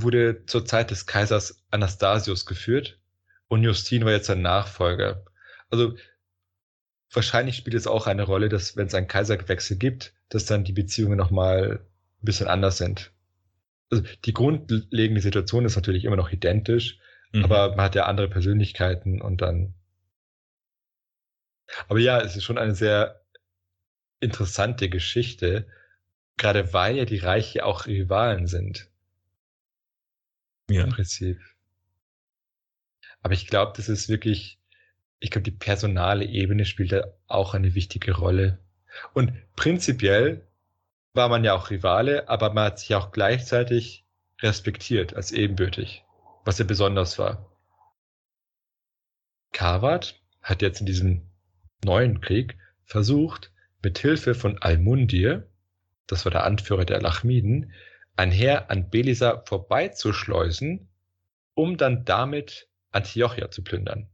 wurde 0.00 0.46
zur 0.46 0.64
Zeit 0.64 0.90
des 0.90 1.04
Kaisers 1.04 1.62
Anastasius 1.70 2.46
geführt 2.46 2.98
und 3.48 3.62
Justin 3.62 4.06
war 4.06 4.12
jetzt 4.12 4.28
sein 4.28 4.40
Nachfolger. 4.42 5.24
Also 5.68 5.94
wahrscheinlich 7.14 7.56
spielt 7.56 7.74
es 7.74 7.86
auch 7.86 8.06
eine 8.06 8.22
Rolle, 8.22 8.48
dass 8.48 8.76
wenn 8.76 8.86
es 8.86 8.94
einen 8.94 9.08
Kaiserwechsel 9.08 9.76
gibt, 9.76 10.14
dass 10.28 10.46
dann 10.46 10.64
die 10.64 10.72
Beziehungen 10.72 11.16
nochmal 11.16 11.80
ein 11.80 12.24
bisschen 12.24 12.48
anders 12.48 12.78
sind. 12.78 13.12
Also 13.90 14.04
die 14.24 14.32
grundlegende 14.32 15.20
Situation 15.20 15.64
ist 15.64 15.76
natürlich 15.76 16.04
immer 16.04 16.16
noch 16.16 16.32
identisch, 16.32 16.98
mhm. 17.32 17.44
aber 17.44 17.70
man 17.70 17.84
hat 17.84 17.94
ja 17.94 18.06
andere 18.06 18.28
Persönlichkeiten 18.28 19.20
und 19.20 19.40
dann. 19.40 19.74
Aber 21.88 21.98
ja, 21.98 22.20
es 22.20 22.36
ist 22.36 22.44
schon 22.44 22.58
eine 22.58 22.74
sehr 22.74 23.24
interessante 24.20 24.88
Geschichte, 24.88 25.66
gerade 26.36 26.72
weil 26.72 26.96
ja 26.96 27.04
die 27.04 27.18
Reiche 27.18 27.64
auch 27.64 27.86
Rivalen 27.86 28.46
sind. 28.46 28.88
Ja. 30.70 30.84
Im 30.84 30.90
Prinzip. 30.90 31.40
Aber 33.20 33.34
ich 33.34 33.46
glaube, 33.46 33.72
das 33.76 33.88
ist 33.88 34.08
wirklich 34.08 34.58
ich 35.24 35.30
glaube, 35.30 35.44
die 35.44 35.52
personale 35.52 36.26
Ebene 36.26 36.66
spielt 36.66 36.92
da 36.92 37.06
auch 37.28 37.54
eine 37.54 37.74
wichtige 37.74 38.12
Rolle. 38.12 38.58
Und 39.14 39.32
prinzipiell 39.56 40.46
war 41.14 41.30
man 41.30 41.44
ja 41.44 41.54
auch 41.54 41.70
Rivale, 41.70 42.28
aber 42.28 42.52
man 42.52 42.64
hat 42.66 42.78
sich 42.78 42.94
auch 42.94 43.10
gleichzeitig 43.10 44.04
respektiert 44.42 45.16
als 45.16 45.32
ebenbürtig, 45.32 46.04
was 46.44 46.58
ja 46.58 46.66
besonders 46.66 47.18
war. 47.18 47.50
Karwat 49.52 50.20
hat 50.42 50.60
jetzt 50.60 50.80
in 50.80 50.86
diesem 50.86 51.22
neuen 51.82 52.20
Krieg 52.20 52.58
versucht, 52.84 53.50
mit 53.82 53.98
Hilfe 53.98 54.34
von 54.34 54.58
Almundir, 54.60 55.48
das 56.06 56.26
war 56.26 56.32
der 56.32 56.44
Anführer 56.44 56.84
der 56.84 57.00
Lachmiden, 57.00 57.72
ein 58.14 58.30
Heer 58.30 58.70
an 58.70 58.90
Belisa 58.90 59.42
vorbeizuschleusen, 59.46 60.90
um 61.54 61.78
dann 61.78 62.04
damit 62.04 62.68
Antiochia 62.90 63.50
zu 63.50 63.64
plündern. 63.64 64.10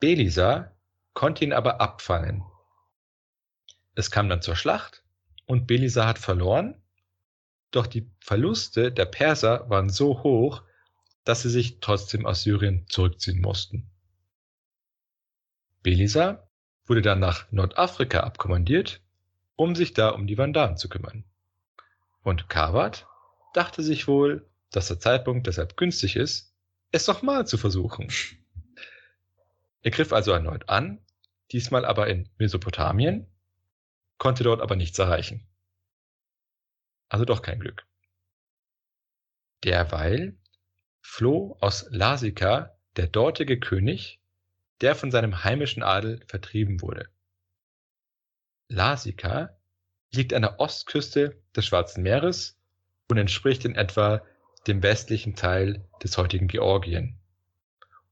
Belisar 0.00 0.74
konnte 1.12 1.44
ihn 1.44 1.52
aber 1.52 1.80
abfangen. 1.80 2.42
Es 3.94 4.10
kam 4.10 4.30
dann 4.30 4.40
zur 4.40 4.56
Schlacht 4.56 5.04
und 5.44 5.66
Belisar 5.66 6.06
hat 6.06 6.18
verloren, 6.18 6.82
doch 7.70 7.86
die 7.86 8.10
Verluste 8.18 8.90
der 8.90 9.04
Perser 9.04 9.68
waren 9.68 9.90
so 9.90 10.22
hoch, 10.22 10.62
dass 11.24 11.42
sie 11.42 11.50
sich 11.50 11.80
trotzdem 11.80 12.24
aus 12.24 12.42
Syrien 12.42 12.86
zurückziehen 12.88 13.40
mussten. 13.42 13.90
Belisar 15.82 16.50
wurde 16.86 17.02
dann 17.02 17.20
nach 17.20 17.52
Nordafrika 17.52 18.20
abkommandiert, 18.20 19.02
um 19.54 19.76
sich 19.76 19.92
da 19.92 20.08
um 20.08 20.26
die 20.26 20.38
Vandalen 20.38 20.78
zu 20.78 20.88
kümmern. 20.88 21.24
Und 22.22 22.48
Kawat 22.48 23.06
dachte 23.52 23.82
sich 23.82 24.08
wohl, 24.08 24.48
dass 24.70 24.88
der 24.88 24.98
Zeitpunkt 24.98 25.46
deshalb 25.46 25.76
günstig 25.76 26.16
ist, 26.16 26.54
es 26.90 27.06
nochmal 27.06 27.46
zu 27.46 27.58
versuchen. 27.58 28.08
Er 29.82 29.90
griff 29.90 30.12
also 30.12 30.32
erneut 30.32 30.68
an, 30.68 31.04
diesmal 31.52 31.84
aber 31.84 32.08
in 32.08 32.28
Mesopotamien, 32.38 33.26
konnte 34.18 34.44
dort 34.44 34.60
aber 34.60 34.76
nichts 34.76 34.98
erreichen. 34.98 35.46
Also 37.08 37.24
doch 37.24 37.42
kein 37.42 37.60
Glück. 37.60 37.86
Derweil 39.64 40.36
floh 41.00 41.56
aus 41.60 41.86
Lasika 41.90 42.76
der 42.96 43.08
dortige 43.08 43.58
König, 43.58 44.20
der 44.80 44.94
von 44.94 45.10
seinem 45.10 45.44
heimischen 45.44 45.82
Adel 45.82 46.24
vertrieben 46.26 46.80
wurde. 46.80 47.08
Lasika 48.68 49.58
liegt 50.12 50.32
an 50.34 50.42
der 50.42 50.60
Ostküste 50.60 51.42
des 51.54 51.66
Schwarzen 51.66 52.02
Meeres 52.02 52.58
und 53.08 53.18
entspricht 53.18 53.64
in 53.64 53.74
etwa 53.74 54.22
dem 54.66 54.82
westlichen 54.82 55.34
Teil 55.34 55.88
des 56.02 56.16
heutigen 56.16 56.48
Georgien 56.48 57.19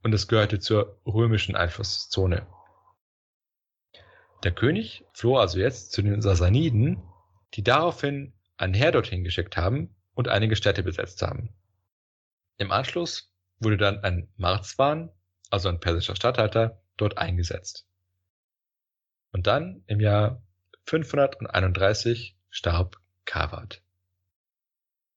und 0.02 0.14
es 0.14 0.28
gehörte 0.28 0.60
zur 0.60 1.00
römischen 1.06 1.56
Einflusszone. 1.56 2.46
Der 4.44 4.52
König 4.52 5.04
floh 5.12 5.38
also 5.38 5.58
jetzt 5.58 5.92
zu 5.92 6.02
den 6.02 6.22
Sasaniden, 6.22 7.02
die 7.54 7.64
daraufhin 7.64 8.32
ein 8.56 8.74
Heer 8.74 8.92
dorthin 8.92 9.24
geschickt 9.24 9.56
haben 9.56 9.94
und 10.14 10.28
einige 10.28 10.56
Städte 10.56 10.82
besetzt 10.82 11.22
haben. 11.22 11.54
Im 12.56 12.70
Anschluss 12.70 13.32
wurde 13.58 13.76
dann 13.76 14.04
ein 14.04 14.28
Marzwan, 14.36 15.10
also 15.50 15.68
ein 15.68 15.80
persischer 15.80 16.14
Statthalter, 16.14 16.80
dort 16.96 17.18
eingesetzt. 17.18 17.86
Und 19.32 19.46
dann 19.46 19.82
im 19.86 20.00
Jahr 20.00 20.42
531 20.86 22.36
starb 22.50 22.96
Kawat. 23.24 23.82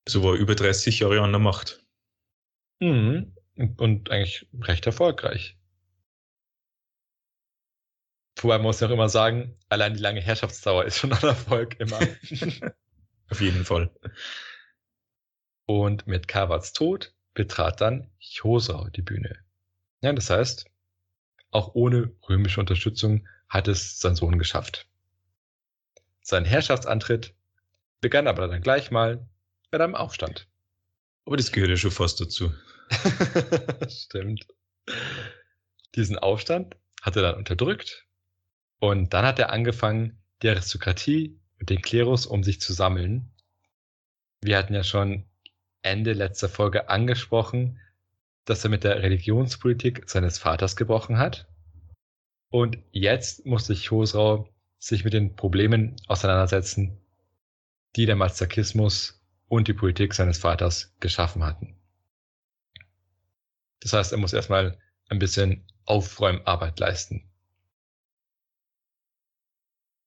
So 0.07 0.23
war 0.23 0.33
über 0.33 0.55
30 0.55 1.00
Jahre 1.00 1.21
an 1.21 1.31
der 1.31 1.39
Macht. 1.39 1.85
Mhm 2.79 3.33
und 3.55 4.10
eigentlich 4.10 4.48
recht 4.62 4.86
erfolgreich. 4.86 5.58
Wobei 8.38 8.58
man 8.58 8.63
muss 8.63 8.79
ja 8.79 8.88
auch 8.88 8.91
immer 8.91 9.10
sagen, 9.10 9.58
allein 9.70 9.93
die 9.93 10.00
lange 10.00 10.22
Herrschaftsdauer 10.22 10.86
ist 10.86 10.98
schon 10.98 11.13
ein 11.13 11.24
Erfolg 11.24 11.79
immer. 11.79 12.00
Auf 13.29 13.41
jeden 13.41 13.65
Fall. 13.65 13.91
Und 15.65 16.08
mit 16.08 16.27
Kawats 16.27 16.74
Tod 16.74 17.13
betrat 17.34 17.81
dann 17.81 18.10
Chosrau 18.20 18.89
die 18.89 19.01
Bühne. 19.01 19.38
Ja, 20.01 20.12
das 20.13 20.29
heißt, 20.29 20.65
auch 21.51 21.75
ohne 21.75 22.15
römische 22.27 22.60
Unterstützung 22.60 23.27
hat 23.48 23.67
es 23.67 24.00
sein 24.00 24.15
Sohn 24.15 24.39
geschafft. 24.39 24.88
Sein 26.22 26.46
Herrschaftsantritt 26.46 27.36
begann 28.00 28.27
aber 28.27 28.48
dann 28.48 28.62
gleich 28.62 28.89
mal 28.91 29.27
mit 29.72 29.81
einem 29.81 29.96
Aufstand. 29.96 30.48
Aber 31.25 31.38
das 31.38 31.51
gehört 31.51 31.70
ja 31.70 31.77
schon 31.77 31.91
fast 31.91 32.20
dazu. 32.20 32.51
Stimmt. 33.89 34.48
Diesen 35.95 36.17
Aufstand 36.17 36.75
hat 37.01 37.15
er 37.15 37.21
dann 37.21 37.36
unterdrückt 37.36 38.07
und 38.79 39.13
dann 39.13 39.25
hat 39.25 39.39
er 39.39 39.51
angefangen, 39.51 40.21
die 40.41 40.50
Aristokratie 40.50 41.39
und 41.60 41.69
den 41.69 41.81
Klerus 41.81 42.25
um 42.25 42.43
sich 42.43 42.62
zu 42.62 42.74
sammeln. 42.74 43.31
Wir 44.41 44.57
hatten 44.57 44.74
ja 44.74 44.83
schon 44.83 45.25
Ende 45.81 46.13
letzter 46.13 46.50
Folge 46.50 46.89
angesprochen, 46.89 47.79
dass 48.45 48.63
er 48.63 48.69
mit 48.69 48.83
der 48.83 49.01
Religionspolitik 49.01 50.10
seines 50.10 50.38
Vaters 50.38 50.75
gebrochen 50.75 51.17
hat. 51.17 51.48
Und 52.50 52.77
jetzt 52.91 53.45
musste 53.45 53.74
sich 53.74 53.88
Chosrau 53.88 54.50
sich 54.79 55.03
mit 55.03 55.13
den 55.13 55.36
Problemen 55.36 55.95
auseinandersetzen, 56.07 56.98
die 57.95 58.05
der 58.05 58.15
Mazakismus 58.15 59.21
und 59.48 59.67
die 59.67 59.74
Politik 59.74 60.13
seines 60.13 60.39
Vaters 60.39 60.95
geschaffen 61.00 61.43
hatten. 61.43 61.80
Das 63.81 63.93
heißt, 63.93 64.11
er 64.11 64.17
muss 64.17 64.33
erstmal 64.33 64.79
ein 65.09 65.19
bisschen 65.19 65.65
Aufräumarbeit 65.85 66.79
leisten. 66.79 67.29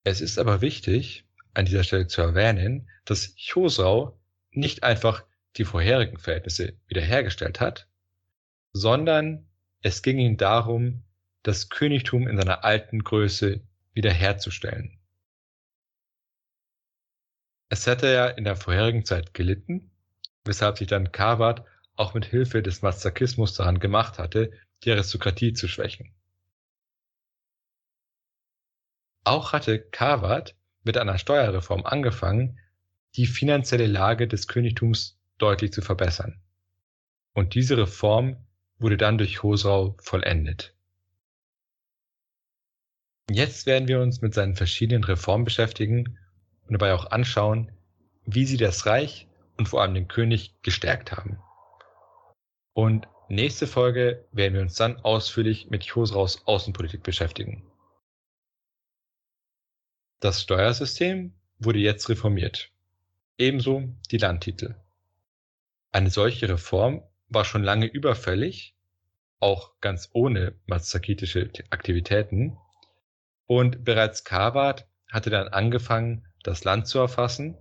Es 0.03 0.21
ist 0.21 0.39
aber 0.39 0.61
wichtig, 0.61 1.25
an 1.53 1.65
dieser 1.65 1.83
Stelle 1.83 2.07
zu 2.07 2.21
erwähnen, 2.21 2.89
dass 3.05 3.35
Chosrau 3.37 4.19
nicht 4.51 4.83
einfach 4.83 5.25
die 5.57 5.65
vorherigen 5.65 6.17
Verhältnisse 6.17 6.77
wiederhergestellt 6.87 7.59
hat, 7.59 7.87
sondern 8.73 9.47
es 9.81 10.01
ging 10.01 10.17
ihm 10.19 10.37
darum, 10.37 11.03
das 11.43 11.69
Königtum 11.69 12.27
in 12.27 12.37
seiner 12.37 12.63
alten 12.63 13.03
Größe 13.03 13.61
wiederherzustellen. 13.93 14.99
Es 17.69 17.87
hätte 17.87 18.11
ja 18.11 18.27
in 18.27 18.43
der 18.43 18.55
vorherigen 18.55 19.05
Zeit 19.05 19.33
gelitten, 19.33 19.91
weshalb 20.43 20.77
sich 20.77 20.87
dann 20.87 21.11
Kawat 21.11 21.65
auch 21.95 22.13
mit 22.13 22.25
Hilfe 22.25 22.61
des 22.61 22.81
Mazakismus 22.81 23.53
daran 23.53 23.79
gemacht 23.79 24.19
hatte, 24.19 24.51
die 24.83 24.91
Aristokratie 24.91 25.53
zu 25.53 25.67
schwächen. 25.67 26.13
Auch 29.23 29.53
hatte 29.53 29.79
Kawat 29.79 30.55
mit 30.83 30.97
einer 30.97 31.17
Steuerreform 31.17 31.85
angefangen, 31.85 32.59
die 33.15 33.25
finanzielle 33.25 33.87
Lage 33.87 34.27
des 34.27 34.47
Königtums 34.47 35.17
deutlich 35.37 35.73
zu 35.73 35.81
verbessern. 35.81 36.41
Und 37.33 37.55
diese 37.55 37.77
Reform 37.77 38.37
wurde 38.77 38.97
dann 38.97 39.17
durch 39.17 39.41
Hosrau 39.41 39.95
vollendet. 39.99 40.75
Jetzt 43.29 43.65
werden 43.65 43.87
wir 43.87 44.01
uns 44.01 44.21
mit 44.21 44.33
seinen 44.33 44.55
verschiedenen 44.55 45.03
Reformen 45.03 45.45
beschäftigen 45.45 46.19
und 46.67 46.73
dabei 46.73 46.93
auch 46.93 47.09
anschauen, 47.09 47.71
wie 48.25 48.45
sie 48.45 48.57
das 48.57 48.85
Reich 48.85 49.27
und 49.57 49.67
vor 49.67 49.81
allem 49.81 49.95
den 49.95 50.07
König 50.07 50.53
gestärkt 50.61 51.11
haben. 51.11 51.39
Und 52.75 53.07
nächste 53.29 53.67
Folge 53.67 54.27
werden 54.33 54.53
wir 54.53 54.61
uns 54.61 54.75
dann 54.75 54.97
ausführlich 54.97 55.69
mit 55.69 55.89
Chosraus 55.89 56.45
Außenpolitik 56.45 57.03
beschäftigen. 57.03 57.63
Das 60.19 60.41
Steuersystem 60.41 61.33
wurde 61.57 61.79
jetzt 61.79 62.09
reformiert. 62.09 62.71
Ebenso 63.37 63.95
die 64.11 64.17
Landtitel. 64.17 64.75
Eine 65.93 66.09
solche 66.09 66.49
Reform 66.49 67.01
war 67.29 67.45
schon 67.45 67.63
lange 67.63 67.85
überfällig, 67.85 68.75
auch 69.39 69.79
ganz 69.79 70.09
ohne 70.11 70.59
mazakitische 70.65 71.49
Aktivitäten. 71.69 72.57
Und 73.45 73.85
bereits 73.85 74.25
Kawat 74.25 74.85
hatte 75.09 75.29
dann 75.29 75.47
angefangen, 75.47 76.27
das 76.43 76.65
Land 76.65 76.87
zu 76.87 76.99
erfassen. 76.99 77.57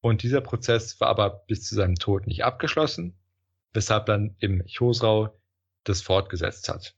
Und 0.00 0.24
dieser 0.24 0.40
Prozess 0.40 1.00
war 1.00 1.06
aber 1.06 1.44
bis 1.46 1.64
zu 1.64 1.76
seinem 1.76 1.94
Tod 1.94 2.26
nicht 2.26 2.44
abgeschlossen, 2.44 3.16
weshalb 3.74 4.06
dann 4.06 4.36
im 4.38 4.64
Chosrau 4.66 5.38
das 5.82 6.00
fortgesetzt 6.00 6.68
hat. 6.68 6.96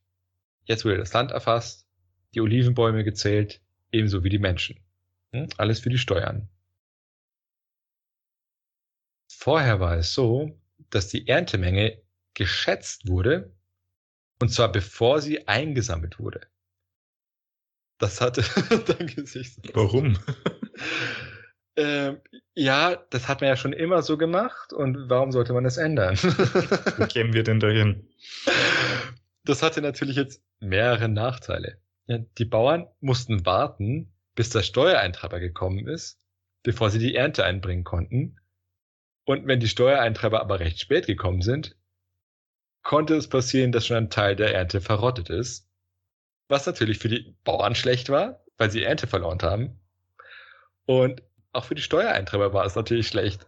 Jetzt 0.64 0.84
wurde 0.84 0.98
das 0.98 1.12
Land 1.12 1.32
erfasst, 1.32 1.88
die 2.34 2.40
Olivenbäume 2.40 3.02
gezählt, 3.02 3.60
ebenso 3.90 4.22
wie 4.22 4.28
die 4.28 4.38
Menschen. 4.38 4.78
Hm? 5.32 5.48
Alles 5.56 5.80
für 5.80 5.90
die 5.90 5.98
Steuern. 5.98 6.48
Vorher 9.28 9.80
war 9.80 9.96
es 9.96 10.12
so, 10.12 10.60
dass 10.90 11.08
die 11.08 11.26
Erntemenge 11.28 12.02
geschätzt 12.34 13.08
wurde, 13.08 13.54
und 14.40 14.50
zwar 14.50 14.70
bevor 14.70 15.20
sie 15.20 15.48
eingesammelt 15.48 16.18
wurde. 16.18 16.46
Das 17.98 18.20
hatte 18.20 18.42
dein 18.86 19.06
Gesicht. 19.06 19.58
Warum? 19.74 20.18
Ähm, 21.76 22.20
ja, 22.54 22.96
das 23.10 23.28
hat 23.28 23.42
man 23.42 23.48
ja 23.48 23.56
schon 23.56 23.74
immer 23.74 24.02
so 24.02 24.16
gemacht 24.16 24.72
und 24.72 25.10
warum 25.10 25.30
sollte 25.30 25.52
man 25.52 25.64
das 25.64 25.76
ändern? 25.76 26.16
Wie 26.16 27.06
kämen 27.08 27.34
wir 27.34 27.42
denn 27.42 27.60
dahin? 27.60 28.08
Das 29.44 29.62
hatte 29.62 29.82
natürlich 29.82 30.16
jetzt 30.16 30.42
mehrere 30.58 31.08
Nachteile. 31.08 31.78
Ja, 32.06 32.18
die 32.38 32.44
Bauern 32.44 32.86
mussten 33.00 33.44
warten, 33.44 34.12
bis 34.34 34.50
der 34.50 34.62
Steuereintreiber 34.62 35.38
gekommen 35.38 35.86
ist, 35.86 36.18
bevor 36.62 36.90
sie 36.90 36.98
die 36.98 37.14
Ernte 37.14 37.44
einbringen 37.44 37.84
konnten. 37.84 38.40
Und 39.24 39.46
wenn 39.46 39.60
die 39.60 39.68
Steuereintreiber 39.68 40.40
aber 40.40 40.60
recht 40.60 40.80
spät 40.80 41.06
gekommen 41.06 41.42
sind, 41.42 41.76
konnte 42.82 43.16
es 43.16 43.28
passieren, 43.28 43.72
dass 43.72 43.86
schon 43.86 43.96
ein 43.96 44.10
Teil 44.10 44.36
der 44.36 44.54
Ernte 44.54 44.80
verrottet 44.80 45.28
ist. 45.28 45.68
Was 46.48 46.66
natürlich 46.66 46.98
für 46.98 47.08
die 47.08 47.34
Bauern 47.42 47.74
schlecht 47.74 48.08
war, 48.08 48.44
weil 48.56 48.70
sie 48.70 48.84
Ernte 48.84 49.08
verloren 49.08 49.42
haben. 49.42 49.80
Und 50.86 51.22
auch 51.56 51.64
für 51.64 51.74
die 51.74 51.82
Steuereintreiber 51.82 52.52
war 52.52 52.64
es 52.64 52.76
natürlich 52.76 53.08
schlecht. 53.08 53.46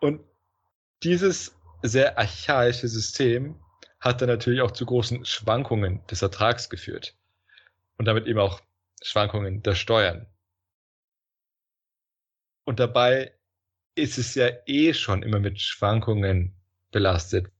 Und 0.00 0.24
dieses 1.02 1.56
sehr 1.82 2.18
archaische 2.18 2.88
System 2.88 3.60
hat 4.00 4.20
dann 4.20 4.28
natürlich 4.28 4.60
auch 4.62 4.70
zu 4.70 4.86
großen 4.86 5.24
Schwankungen 5.24 6.04
des 6.06 6.22
Ertrags 6.22 6.70
geführt. 6.70 7.14
Und 7.96 8.06
damit 8.06 8.26
eben 8.26 8.38
auch 8.38 8.60
Schwankungen 9.02 9.62
der 9.62 9.74
Steuern. 9.74 10.26
Und 12.64 12.80
dabei 12.80 13.34
ist 13.94 14.18
es 14.18 14.34
ja 14.34 14.50
eh 14.66 14.94
schon 14.94 15.22
immer 15.22 15.40
mit 15.40 15.60
Schwankungen 15.60 16.54
belastet, 16.90 17.50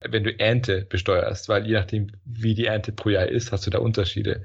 wenn 0.00 0.24
du 0.24 0.38
Ernte 0.38 0.84
besteuerst, 0.84 1.48
weil 1.48 1.66
je 1.66 1.74
nachdem, 1.74 2.12
wie 2.24 2.54
die 2.54 2.66
Ernte 2.66 2.92
pro 2.92 3.08
Jahr 3.08 3.26
ist, 3.26 3.52
hast 3.52 3.66
du 3.66 3.70
da 3.70 3.78
Unterschiede. 3.78 4.44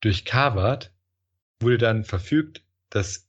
Durch 0.00 0.24
Kawat 0.24 0.92
wurde 1.60 1.78
dann 1.78 2.04
verfügt, 2.04 2.64
dass 2.90 3.28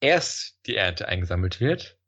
erst 0.00 0.58
die 0.66 0.76
Ernte 0.76 1.08
eingesammelt 1.08 1.60
wird 1.60 1.98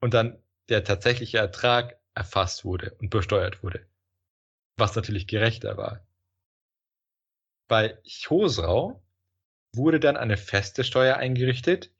und 0.00 0.14
dann 0.14 0.42
der 0.68 0.84
tatsächliche 0.84 1.38
Ertrag 1.38 2.00
erfasst 2.14 2.64
wurde 2.64 2.94
und 2.94 3.10
besteuert 3.10 3.62
wurde. 3.62 3.86
Was 4.76 4.96
natürlich 4.96 5.26
gerechter 5.26 5.76
war. 5.76 6.06
Bei 7.68 7.98
Chosrau 8.04 9.02
wurde 9.74 10.00
dann 10.00 10.16
eine 10.16 10.36
feste 10.36 10.84
Steuer 10.84 11.16
eingerichtet, 11.16 11.90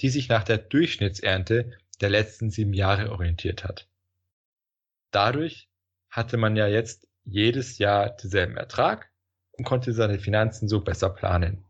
die 0.00 0.08
sich 0.08 0.28
nach 0.28 0.44
der 0.44 0.58
Durchschnittsernte 0.58 1.76
der 2.00 2.10
letzten 2.10 2.50
sieben 2.50 2.72
Jahre 2.72 3.10
orientiert 3.10 3.64
hat. 3.64 3.88
Dadurch 5.12 5.68
hatte 6.10 6.36
man 6.36 6.56
ja 6.56 6.66
jetzt 6.66 7.08
jedes 7.24 7.78
Jahr 7.78 8.10
denselben 8.10 8.56
Ertrag 8.56 9.10
und 9.52 9.64
konnte 9.64 9.92
seine 9.92 10.18
Finanzen 10.18 10.68
so 10.68 10.80
besser 10.80 11.10
planen. 11.10 11.64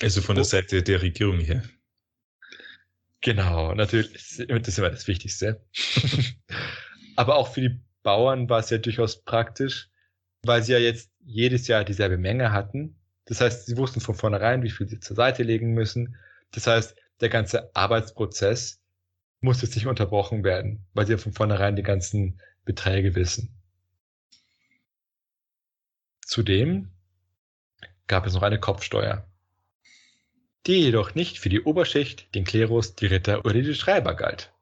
Also 0.00 0.22
von 0.22 0.36
der 0.36 0.44
Seite 0.44 0.82
der 0.82 1.02
Regierung 1.02 1.40
her. 1.40 1.62
Genau, 3.20 3.74
natürlich, 3.74 4.12
das 4.12 4.38
ist 4.38 4.78
immer 4.78 4.90
das 4.90 5.08
Wichtigste. 5.08 5.60
Aber 7.16 7.36
auch 7.36 7.52
für 7.52 7.62
die 7.62 7.80
Bauern 8.04 8.48
war 8.48 8.60
es 8.60 8.70
ja 8.70 8.78
durchaus 8.78 9.22
praktisch, 9.24 9.90
weil 10.42 10.62
sie 10.62 10.72
ja 10.72 10.78
jetzt 10.78 11.10
jedes 11.24 11.66
Jahr 11.66 11.84
dieselbe 11.84 12.16
Menge 12.16 12.52
hatten. 12.52 12.96
Das 13.24 13.40
heißt, 13.40 13.66
sie 13.66 13.76
wussten 13.76 14.00
von 14.00 14.14
vornherein, 14.14 14.62
wie 14.62 14.70
viel 14.70 14.88
sie 14.88 15.00
zur 15.00 15.16
Seite 15.16 15.42
legen 15.42 15.74
müssen. 15.74 16.16
Das 16.52 16.66
heißt, 16.66 16.96
der 17.20 17.28
ganze 17.28 17.74
Arbeitsprozess 17.74 18.80
muss 19.40 19.62
jetzt 19.62 19.74
nicht 19.74 19.86
unterbrochen 19.86 20.44
werden, 20.44 20.86
weil 20.94 21.06
sie 21.06 21.12
ja 21.12 21.18
von 21.18 21.32
vornherein 21.32 21.76
die 21.76 21.82
ganzen 21.82 22.40
Beträge 22.64 23.14
wissen. 23.14 23.54
Zudem 26.24 26.92
gab 28.06 28.26
es 28.26 28.34
noch 28.34 28.42
eine 28.42 28.60
Kopfsteuer, 28.60 29.26
die 30.66 30.80
jedoch 30.80 31.14
nicht 31.14 31.38
für 31.38 31.48
die 31.48 31.62
Oberschicht, 31.62 32.34
den 32.34 32.44
Klerus, 32.44 32.94
die 32.94 33.06
Ritter 33.06 33.44
oder 33.44 33.54
die 33.54 33.74
Schreiber 33.74 34.14
galt. 34.14 34.52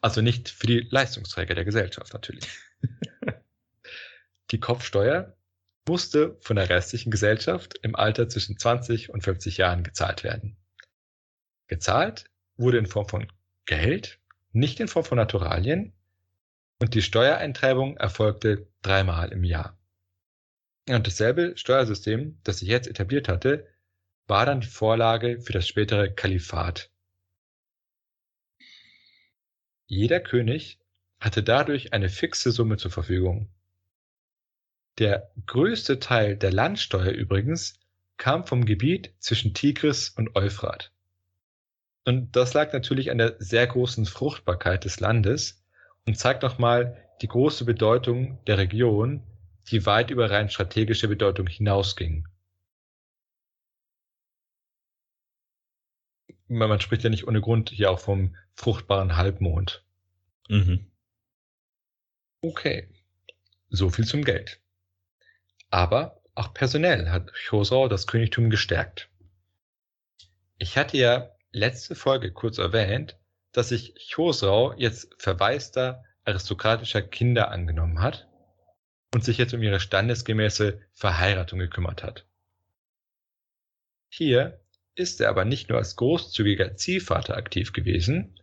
Also 0.00 0.20
nicht 0.20 0.48
für 0.48 0.66
die 0.66 0.86
Leistungsträger 0.90 1.54
der 1.54 1.64
Gesellschaft 1.64 2.12
natürlich. 2.12 2.46
Die 4.50 4.60
Kopfsteuer 4.60 5.36
musste 5.88 6.36
von 6.40 6.56
der 6.56 6.68
restlichen 6.68 7.10
Gesellschaft 7.10 7.78
im 7.82 7.94
Alter 7.94 8.28
zwischen 8.28 8.58
20 8.58 9.10
und 9.10 9.22
50 9.22 9.56
Jahren 9.56 9.82
gezahlt 9.82 10.24
werden. 10.24 10.56
Gezahlt 11.66 12.26
wurde 12.56 12.78
in 12.78 12.86
Form 12.86 13.08
von 13.08 13.26
Geld, 13.66 14.20
nicht 14.52 14.80
in 14.80 14.88
Form 14.88 15.04
von 15.04 15.16
Naturalien, 15.16 15.92
und 16.78 16.94
die 16.94 17.02
Steuereintreibung 17.02 17.96
erfolgte 17.96 18.66
dreimal 18.82 19.32
im 19.32 19.44
Jahr. 19.44 19.78
Und 20.88 21.06
dasselbe 21.06 21.56
Steuersystem, 21.56 22.38
das 22.44 22.58
sich 22.58 22.68
jetzt 22.68 22.88
etabliert 22.88 23.28
hatte, 23.28 23.66
war 24.26 24.46
dann 24.46 24.60
die 24.60 24.66
Vorlage 24.66 25.40
für 25.40 25.52
das 25.52 25.68
spätere 25.68 26.10
Kalifat. 26.10 26.90
Jeder 29.86 30.20
König 30.20 30.78
hatte 31.20 31.42
dadurch 31.42 31.92
eine 31.92 32.08
fixe 32.08 32.50
Summe 32.50 32.76
zur 32.76 32.90
Verfügung. 32.90 33.48
Der 34.98 35.30
größte 35.46 35.98
Teil 35.98 36.36
der 36.36 36.52
Landsteuer 36.52 37.10
übrigens 37.12 37.80
kam 38.16 38.46
vom 38.46 38.64
Gebiet 38.64 39.14
zwischen 39.18 39.54
Tigris 39.54 40.10
und 40.10 40.36
Euphrat. 40.36 40.92
Und 42.04 42.36
das 42.36 42.54
lag 42.54 42.72
natürlich 42.72 43.10
an 43.10 43.18
der 43.18 43.36
sehr 43.38 43.66
großen 43.66 44.06
Fruchtbarkeit 44.06 44.84
des 44.84 45.00
Landes 45.00 45.64
und 46.06 46.18
zeigt 46.18 46.42
nochmal 46.42 47.08
die 47.22 47.28
große 47.28 47.64
Bedeutung 47.64 48.38
der 48.46 48.58
Region 48.58 49.22
die 49.70 49.86
weit 49.86 50.10
über 50.10 50.30
rein 50.30 50.50
strategische 50.50 51.08
Bedeutung 51.08 51.46
hinausgingen. 51.46 52.28
Man 56.48 56.80
spricht 56.80 57.02
ja 57.04 57.10
nicht 57.10 57.26
ohne 57.26 57.40
Grund 57.40 57.70
hier 57.70 57.90
auch 57.90 58.00
vom 58.00 58.36
fruchtbaren 58.54 59.16
Halbmond. 59.16 59.84
Mhm. 60.48 60.90
Okay, 62.42 62.88
so 63.70 63.88
viel 63.88 64.06
zum 64.06 64.24
Geld. 64.24 64.60
Aber 65.70 66.20
auch 66.34 66.52
personell 66.52 67.10
hat 67.10 67.32
Chosrau 67.48 67.88
das 67.88 68.06
Königtum 68.06 68.50
gestärkt. 68.50 69.08
Ich 70.58 70.76
hatte 70.76 70.96
ja 70.96 71.30
letzte 71.52 71.94
Folge 71.94 72.32
kurz 72.32 72.58
erwähnt, 72.58 73.18
dass 73.52 73.70
sich 73.70 73.94
Chosrau 74.14 74.74
jetzt 74.76 75.14
verwaister 75.18 76.04
aristokratischer 76.24 77.02
Kinder 77.02 77.50
angenommen 77.50 78.00
hat 78.00 78.28
und 79.14 79.24
sich 79.24 79.38
jetzt 79.38 79.54
um 79.54 79.62
ihre 79.62 79.80
standesgemäße 79.80 80.80
Verheiratung 80.92 81.58
gekümmert 81.58 82.02
hat. 82.02 82.26
Hier 84.08 84.63
ist 84.94 85.20
er 85.20 85.28
aber 85.28 85.44
nicht 85.44 85.68
nur 85.68 85.78
als 85.78 85.96
großzügiger 85.96 86.76
Ziehvater 86.76 87.36
aktiv 87.36 87.72
gewesen, 87.72 88.38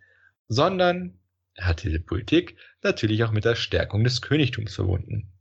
sondern 0.47 1.17
er 1.53 1.67
hat 1.67 1.83
diese 1.83 1.99
Politik 1.99 2.57
natürlich 2.81 3.23
auch 3.23 3.31
mit 3.31 3.45
der 3.45 3.55
Stärkung 3.55 4.03
des 4.03 4.21
Königtums 4.21 4.75
verbunden. 4.75 5.31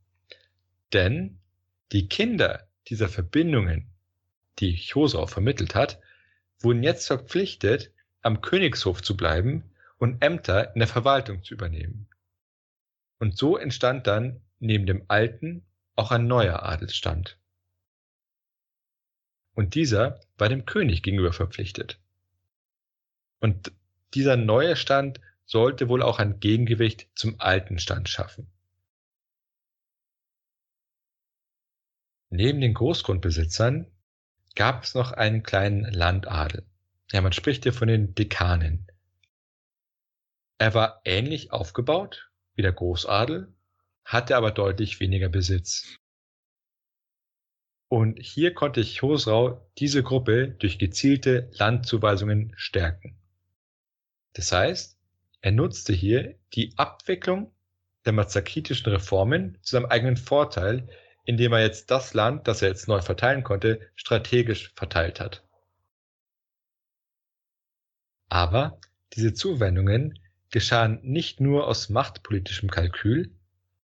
Denn 0.93 1.39
die 1.91 2.07
Kinder 2.07 2.67
dieser 2.87 3.09
Verbindungen, 3.09 3.87
die 4.59 4.77
Chosau 4.77 5.27
vermittelt 5.27 5.75
hat, 5.75 5.99
wurden 6.59 6.83
jetzt 6.83 7.07
verpflichtet, 7.07 7.91
am 8.21 8.41
Königshof 8.41 9.01
zu 9.01 9.17
bleiben 9.17 9.71
und 9.97 10.21
Ämter 10.21 10.73
in 10.75 10.79
der 10.79 10.87
Verwaltung 10.87 11.43
zu 11.43 11.53
übernehmen. 11.53 12.07
Und 13.19 13.37
so 13.37 13.57
entstand 13.57 14.07
dann 14.07 14.41
neben 14.59 14.85
dem 14.85 15.05
alten 15.07 15.65
auch 15.95 16.11
ein 16.11 16.27
neuer 16.27 16.63
Adelsstand. 16.63 17.37
Und 19.53 19.75
dieser 19.75 20.19
war 20.37 20.49
dem 20.49 20.65
König 20.65 21.03
gegenüber 21.03 21.33
verpflichtet. 21.33 21.99
Und 23.39 23.71
dieser 24.13 24.37
neue 24.37 24.75
Stand 24.75 25.19
sollte 25.45 25.89
wohl 25.89 26.01
auch 26.01 26.19
ein 26.19 26.39
Gegengewicht 26.39 27.09
zum 27.15 27.39
alten 27.39 27.79
Stand 27.79 28.07
schaffen. 28.07 28.47
Neben 32.29 32.61
den 32.61 32.73
Großgrundbesitzern 32.73 33.91
gab 34.55 34.83
es 34.83 34.95
noch 34.95 35.11
einen 35.11 35.43
kleinen 35.43 35.83
Landadel. 35.91 36.65
Ja, 37.11 37.21
man 37.21 37.33
spricht 37.33 37.63
hier 37.63 37.73
von 37.73 37.89
den 37.89 38.15
Dekanen. 38.15 38.87
Er 40.57 40.73
war 40.73 41.01
ähnlich 41.03 41.51
aufgebaut 41.51 42.31
wie 42.55 42.61
der 42.61 42.71
Großadel, 42.71 43.53
hatte 44.05 44.37
aber 44.37 44.51
deutlich 44.51 44.99
weniger 44.99 45.27
Besitz. 45.27 45.97
Und 47.91 48.19
hier 48.21 48.53
konnte 48.53 48.85
Chosrau 48.85 49.69
diese 49.77 50.01
Gruppe 50.01 50.47
durch 50.47 50.79
gezielte 50.79 51.49
Landzuweisungen 51.55 52.53
stärken. 52.55 53.17
Das 54.31 54.53
heißt, 54.53 54.97
er 55.41 55.51
nutzte 55.51 55.91
hier 55.91 56.39
die 56.53 56.73
Abwicklung 56.77 57.51
der 58.05 58.13
mazakitischen 58.13 58.89
Reformen 58.93 59.57
zu 59.61 59.71
seinem 59.71 59.87
eigenen 59.87 60.15
Vorteil, 60.15 60.87
indem 61.25 61.51
er 61.51 61.63
jetzt 61.63 61.91
das 61.91 62.13
Land, 62.13 62.47
das 62.47 62.61
er 62.61 62.69
jetzt 62.69 62.87
neu 62.87 63.01
verteilen 63.01 63.43
konnte, 63.43 63.81
strategisch 63.95 64.71
verteilt 64.73 65.19
hat. 65.19 65.45
Aber 68.29 68.79
diese 69.15 69.33
Zuwendungen 69.33 70.17
geschahen 70.49 71.01
nicht 71.03 71.41
nur 71.41 71.67
aus 71.67 71.89
machtpolitischem 71.89 72.69
Kalkül, 72.71 73.35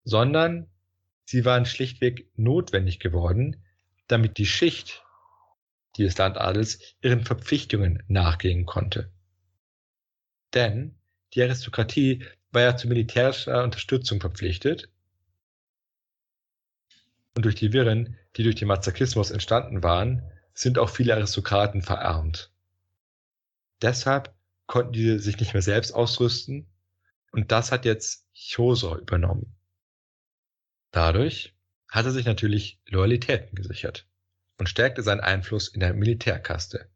sondern 0.04 0.68
sie 1.26 1.46
waren 1.46 1.68
schlichtweg 1.68 2.28
notwendig 2.36 3.00
geworden, 3.00 3.63
damit 4.14 4.38
die 4.38 4.46
Schicht 4.46 5.04
des 5.98 6.18
Landadels 6.18 6.80
ihren 7.02 7.26
Verpflichtungen 7.26 8.04
nachgehen 8.08 8.66
konnte. 8.66 9.12
Denn 10.54 10.96
die 11.34 11.42
Aristokratie 11.42 12.24
war 12.52 12.62
ja 12.62 12.78
zu 12.78 12.88
militärischer 12.88 13.64
Unterstützung 13.64 14.22
verpflichtet 14.22 14.88
und 17.36 17.44
durch 17.46 17.56
die 17.56 17.74
Wirren, 17.74 18.18
die 18.36 18.44
durch 18.44 18.56
den 18.56 18.68
Mazakismus 18.68 19.32
entstanden 19.32 19.82
waren, 19.82 20.22
sind 20.54 20.78
auch 20.78 20.90
viele 20.90 21.16
Aristokraten 21.16 21.82
verarmt. 21.82 22.52
Deshalb 23.82 24.36
konnten 24.68 24.94
die 24.94 25.18
sich 25.18 25.40
nicht 25.40 25.54
mehr 25.54 25.64
selbst 25.64 25.92
ausrüsten 25.92 26.68
und 27.32 27.52
das 27.52 27.72
hat 27.72 27.86
jetzt 27.86 28.28
Chosor 28.36 28.98
übernommen. 28.98 29.56
Dadurch 30.92 31.53
hat 31.94 32.06
er 32.06 32.12
sich 32.12 32.26
natürlich 32.26 32.80
Loyalitäten 32.88 33.56
gesichert 33.56 34.08
und 34.58 34.68
stärkte 34.68 35.04
seinen 35.04 35.22
Einfluss 35.22 35.68
in 35.68 35.80
der 35.80 35.94
Militärkaste. 35.94 36.90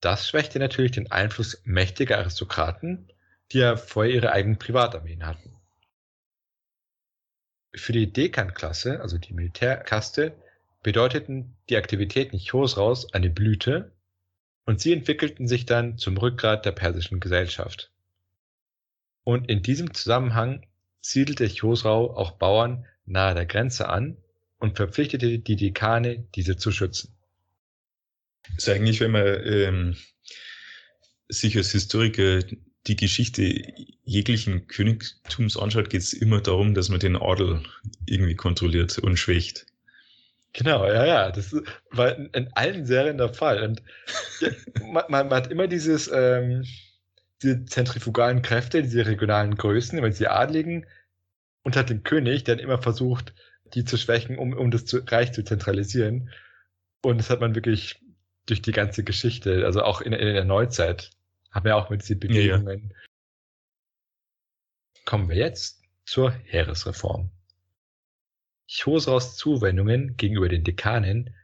Das 0.00 0.28
schwächte 0.28 0.60
natürlich 0.60 0.92
den 0.92 1.10
Einfluss 1.10 1.60
mächtiger 1.64 2.18
Aristokraten, 2.18 3.08
die 3.50 3.58
ja 3.58 3.76
vorher 3.76 4.14
ihre 4.14 4.30
eigenen 4.30 4.60
Privatarmeen 4.60 5.26
hatten. 5.26 5.56
Für 7.74 7.92
die 7.92 8.12
Dekan-Klasse, 8.12 9.00
also 9.00 9.18
die 9.18 9.32
Militärkaste, 9.34 10.36
bedeuteten 10.84 11.56
die 11.68 11.76
Aktivitäten 11.76 12.38
Chosraus 12.38 13.12
eine 13.12 13.30
Blüte 13.30 13.90
und 14.64 14.80
sie 14.80 14.92
entwickelten 14.92 15.48
sich 15.48 15.66
dann 15.66 15.98
zum 15.98 16.16
Rückgrat 16.16 16.64
der 16.64 16.72
persischen 16.72 17.18
Gesellschaft. 17.18 17.90
Und 19.24 19.50
in 19.50 19.62
diesem 19.62 19.92
Zusammenhang 19.92 20.64
siedelte 21.00 21.48
Chosrau 21.48 22.16
auch 22.16 22.32
Bauern 22.32 22.86
nahe 23.06 23.34
der 23.34 23.46
Grenze 23.46 23.88
an 23.88 24.16
und 24.58 24.76
verpflichtete 24.76 25.38
die 25.38 25.56
Dekane, 25.56 26.26
diese 26.34 26.56
zu 26.56 26.70
schützen. 26.70 27.14
Also 28.54 28.72
eigentlich, 28.72 29.00
wenn 29.00 29.10
man 29.10 29.26
ähm, 29.26 29.96
sich 31.28 31.56
als 31.56 31.72
Historiker 31.72 32.40
die 32.86 32.96
Geschichte 32.96 33.42
jeglichen 34.04 34.68
Königtums 34.68 35.56
anschaut, 35.56 35.90
geht 35.90 36.02
es 36.02 36.12
immer 36.12 36.40
darum, 36.40 36.74
dass 36.74 36.88
man 36.88 37.00
den 37.00 37.16
Adel 37.16 37.62
irgendwie 38.06 38.36
kontrolliert 38.36 38.98
und 38.98 39.16
schwächt. 39.16 39.66
Genau, 40.52 40.86
ja, 40.86 41.04
ja. 41.04 41.30
Das 41.30 41.54
war 41.90 42.16
in 42.16 42.48
allen 42.54 42.86
Serien 42.86 43.18
der 43.18 43.34
Fall. 43.34 43.62
Und 43.62 43.82
ja, 44.40 44.50
man, 44.86 45.04
man, 45.10 45.30
hat 45.30 45.50
immer 45.50 45.66
dieses, 45.66 46.10
ähm, 46.12 46.64
diese 47.42 47.64
zentrifugalen 47.66 48.42
Kräfte, 48.42 48.82
diese 48.82 49.04
regionalen 49.04 49.56
Größen, 49.56 49.98
immer 49.98 50.08
diese 50.08 50.30
Adligen 50.30 50.86
unter 51.66 51.82
dem 51.82 52.04
König, 52.04 52.44
der 52.44 52.60
immer 52.60 52.80
versucht, 52.80 53.34
die 53.74 53.84
zu 53.84 53.98
schwächen, 53.98 54.38
um, 54.38 54.52
um 54.52 54.70
das 54.70 54.84
zu, 54.84 54.98
Reich 54.98 55.32
zu 55.32 55.42
zentralisieren. 55.42 56.30
Und 57.02 57.18
das 57.18 57.28
hat 57.28 57.40
man 57.40 57.56
wirklich 57.56 58.00
durch 58.46 58.62
die 58.62 58.70
ganze 58.70 59.02
Geschichte, 59.02 59.64
also 59.64 59.82
auch 59.82 60.00
in, 60.00 60.12
in 60.12 60.32
der 60.34 60.44
Neuzeit, 60.44 61.10
haben 61.50 61.64
wir 61.64 61.76
auch 61.76 61.90
mit 61.90 62.02
diesen 62.02 62.20
Bewegungen. 62.20 62.82
Ja, 62.82 62.88
ja. 62.88 63.04
Kommen 65.06 65.28
wir 65.28 65.34
jetzt 65.34 65.82
zur 66.04 66.30
Heeresreform. 66.30 67.32
Chosraus 68.70 69.36
Zuwendungen 69.36 70.16
gegenüber 70.16 70.48
den 70.48 70.62
Dekanen 70.62 71.34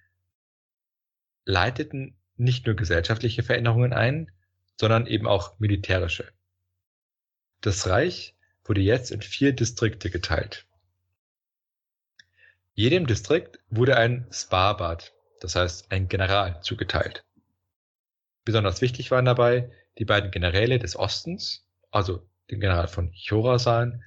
leiteten 1.45 2.17
nicht 2.37 2.65
nur 2.67 2.77
gesellschaftliche 2.77 3.43
Veränderungen 3.43 3.93
ein, 3.93 4.31
sondern 4.79 5.09
eben 5.09 5.27
auch 5.27 5.59
militärische. 5.59 6.31
Das 7.61 7.89
Reich 7.89 8.37
wurde 8.65 8.81
jetzt 8.81 9.11
in 9.11 9.23
vier 9.23 9.53
Distrikte 9.53 10.11
geteilt. 10.11 10.67
Jedem 12.75 13.07
Distrikt 13.07 13.59
wurde 13.69 13.97
ein 13.97 14.27
Sparbat, 14.31 15.13
das 15.41 15.57
heißt 15.57 15.93
ein 15.93 16.09
General, 16.09 16.63
zugeteilt. 16.63 17.25
Besonders 18.45 18.81
wichtig 18.81 19.11
waren 19.11 19.25
dabei 19.25 19.71
die 19.99 20.05
beiden 20.05 20.31
Generäle 20.31 20.79
des 20.79 20.97
Ostens, 20.97 21.67
also 21.91 22.27
den 22.51 22.61
General 22.61 22.89
von 22.89 23.13
Chorasan 23.13 24.03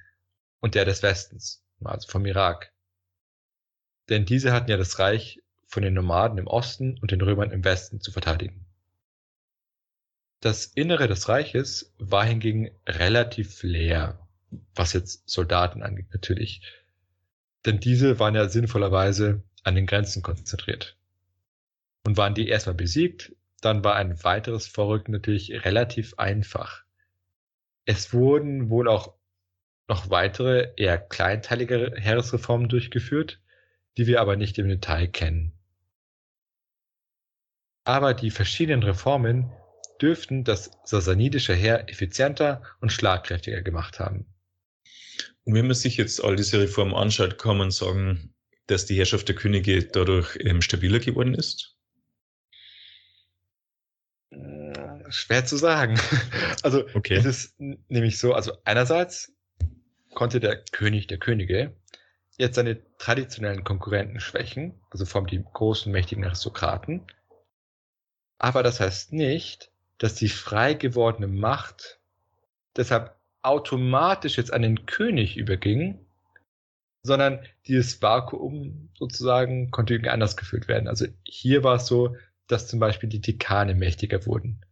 und 0.60 0.74
der 0.74 0.84
des 0.84 1.02
Westens, 1.02 1.64
also 1.82 2.08
vom 2.08 2.26
Irak. 2.26 2.72
Denn 4.08 4.24
diese 4.24 4.52
hatten 4.52 4.70
ja 4.70 4.76
das 4.76 4.98
Reich 4.98 5.42
von 5.66 5.82
den 5.82 5.94
Nomaden 5.94 6.38
im 6.38 6.46
Osten 6.46 6.98
und 6.98 7.10
den 7.10 7.20
Römern 7.20 7.50
im 7.50 7.64
Westen 7.64 8.00
zu 8.00 8.12
verteidigen. 8.12 8.66
Das 10.40 10.66
Innere 10.66 11.08
des 11.08 11.28
Reiches 11.28 11.94
war 11.98 12.24
hingegen 12.24 12.70
relativ 12.86 13.62
leer, 13.62 14.25
was 14.74 14.92
jetzt 14.92 15.28
Soldaten 15.28 15.82
angeht 15.82 16.12
natürlich. 16.12 16.62
Denn 17.64 17.80
diese 17.80 18.18
waren 18.18 18.34
ja 18.34 18.48
sinnvollerweise 18.48 19.42
an 19.64 19.74
den 19.74 19.86
Grenzen 19.86 20.22
konzentriert. 20.22 20.96
Und 22.04 22.16
waren 22.16 22.34
die 22.34 22.48
erstmal 22.48 22.76
besiegt, 22.76 23.34
dann 23.60 23.82
war 23.82 23.96
ein 23.96 24.22
weiteres 24.22 24.68
Vorrücken 24.68 25.12
natürlich 25.12 25.64
relativ 25.64 26.14
einfach. 26.18 26.84
Es 27.84 28.12
wurden 28.12 28.70
wohl 28.70 28.88
auch 28.88 29.14
noch 29.88 30.10
weitere, 30.10 30.72
eher 30.76 30.98
kleinteilige 30.98 31.94
Heeresreformen 31.96 32.68
durchgeführt, 32.68 33.40
die 33.96 34.06
wir 34.06 34.20
aber 34.20 34.36
nicht 34.36 34.58
im 34.58 34.68
Detail 34.68 35.06
kennen. 35.06 35.52
Aber 37.84 38.14
die 38.14 38.30
verschiedenen 38.30 38.82
Reformen 38.82 39.52
dürften 40.00 40.44
das 40.44 40.70
sasanidische 40.84 41.54
Heer 41.54 41.88
effizienter 41.88 42.62
und 42.80 42.90
schlagkräftiger 42.90 43.62
gemacht 43.62 44.00
haben. 44.00 44.26
Und 45.44 45.54
wenn 45.54 45.66
man 45.66 45.74
sich 45.76 45.96
jetzt 45.96 46.22
all 46.22 46.36
diese 46.36 46.60
Reformen 46.60 46.94
anschaut, 46.94 47.38
kann 47.38 47.58
man 47.58 47.70
sagen, 47.70 48.34
dass 48.66 48.86
die 48.86 48.96
Herrschaft 48.96 49.28
der 49.28 49.36
Könige 49.36 49.84
dadurch 49.84 50.36
ähm, 50.40 50.60
stabiler 50.60 50.98
geworden 50.98 51.34
ist? 51.34 51.76
Äh, 54.30 55.10
schwer 55.10 55.44
zu 55.44 55.56
sagen. 55.56 55.98
Also 56.62 56.84
Okay. 56.94 57.14
es 57.14 57.24
ist 57.24 57.60
nämlich 57.60 58.18
so, 58.18 58.32
also 58.34 58.52
einerseits 58.64 59.32
konnte 60.14 60.40
der 60.40 60.64
König 60.72 61.06
der 61.06 61.18
Könige 61.18 61.76
jetzt 62.38 62.56
seine 62.56 62.82
traditionellen 62.98 63.62
Konkurrenten 63.62 64.18
schwächen, 64.18 64.80
also 64.90 65.04
vor 65.04 65.20
allem 65.20 65.28
die 65.28 65.44
großen, 65.52 65.92
mächtigen 65.92 66.24
Aristokraten. 66.24 67.06
Aber 68.38 68.62
das 68.62 68.80
heißt 68.80 69.12
nicht, 69.12 69.70
dass 69.98 70.14
die 70.14 70.28
frei 70.28 70.74
gewordene 70.74 71.28
Macht 71.28 72.00
deshalb 72.76 73.15
automatisch 73.46 74.36
jetzt 74.36 74.52
an 74.52 74.62
den 74.62 74.86
König 74.86 75.36
überging, 75.36 76.04
sondern 77.02 77.46
dieses 77.66 78.02
Vakuum 78.02 78.90
sozusagen 78.94 79.70
konnte 79.70 79.94
irgendwie 79.94 80.10
anders 80.10 80.36
gefüllt 80.36 80.66
werden. 80.66 80.88
Also 80.88 81.06
hier 81.24 81.62
war 81.62 81.76
es 81.76 81.86
so, 81.86 82.16
dass 82.48 82.66
zum 82.66 82.80
Beispiel 82.80 83.08
die 83.08 83.20
Dekane 83.20 83.74
mächtiger 83.74 84.26
wurden. 84.26 84.64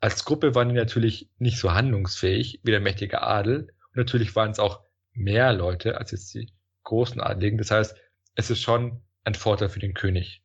Als 0.00 0.24
Gruppe 0.24 0.54
waren 0.54 0.68
die 0.68 0.74
natürlich 0.74 1.30
nicht 1.38 1.58
so 1.58 1.72
handlungsfähig 1.72 2.60
wie 2.64 2.72
der 2.72 2.80
mächtige 2.80 3.22
Adel 3.22 3.72
und 3.90 3.96
natürlich 3.96 4.34
waren 4.34 4.50
es 4.50 4.58
auch 4.58 4.82
mehr 5.12 5.52
Leute 5.52 5.96
als 5.98 6.10
jetzt 6.10 6.34
die 6.34 6.52
großen 6.82 7.20
Adligen. 7.20 7.58
Das 7.58 7.70
heißt, 7.70 7.96
es 8.34 8.50
ist 8.50 8.62
schon 8.62 9.00
ein 9.22 9.34
Vorteil 9.34 9.68
für 9.68 9.78
den 9.78 9.94
König. 9.94 10.42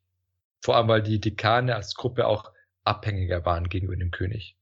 Vor 0.61 0.75
allem, 0.75 0.87
weil 0.87 1.01
die 1.01 1.19
Dekane 1.19 1.75
als 1.75 1.95
Gruppe 1.95 2.27
auch 2.27 2.51
abhängiger 2.83 3.45
waren 3.45 3.67
gegenüber 3.67 3.95
dem 3.95 4.11
König. 4.11 4.58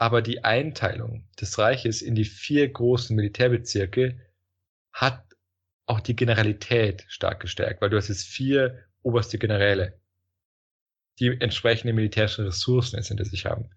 Aber 0.00 0.22
die 0.22 0.44
Einteilung 0.44 1.28
des 1.38 1.58
Reiches 1.58 2.00
in 2.00 2.14
die 2.14 2.24
vier 2.24 2.66
großen 2.72 3.14
Militärbezirke 3.14 4.18
hat 4.94 5.22
auch 5.84 6.00
die 6.00 6.16
Generalität 6.16 7.04
stark 7.08 7.40
gestärkt, 7.40 7.82
weil 7.82 7.90
du 7.90 7.98
hast 7.98 8.08
jetzt 8.08 8.26
vier 8.26 8.82
oberste 9.02 9.36
Generäle, 9.36 10.00
die 11.18 11.38
entsprechende 11.38 11.92
militärischen 11.92 12.46
Ressourcen 12.46 12.96
jetzt 12.96 13.08
hinter 13.08 13.26
sich 13.26 13.44
haben. 13.44 13.68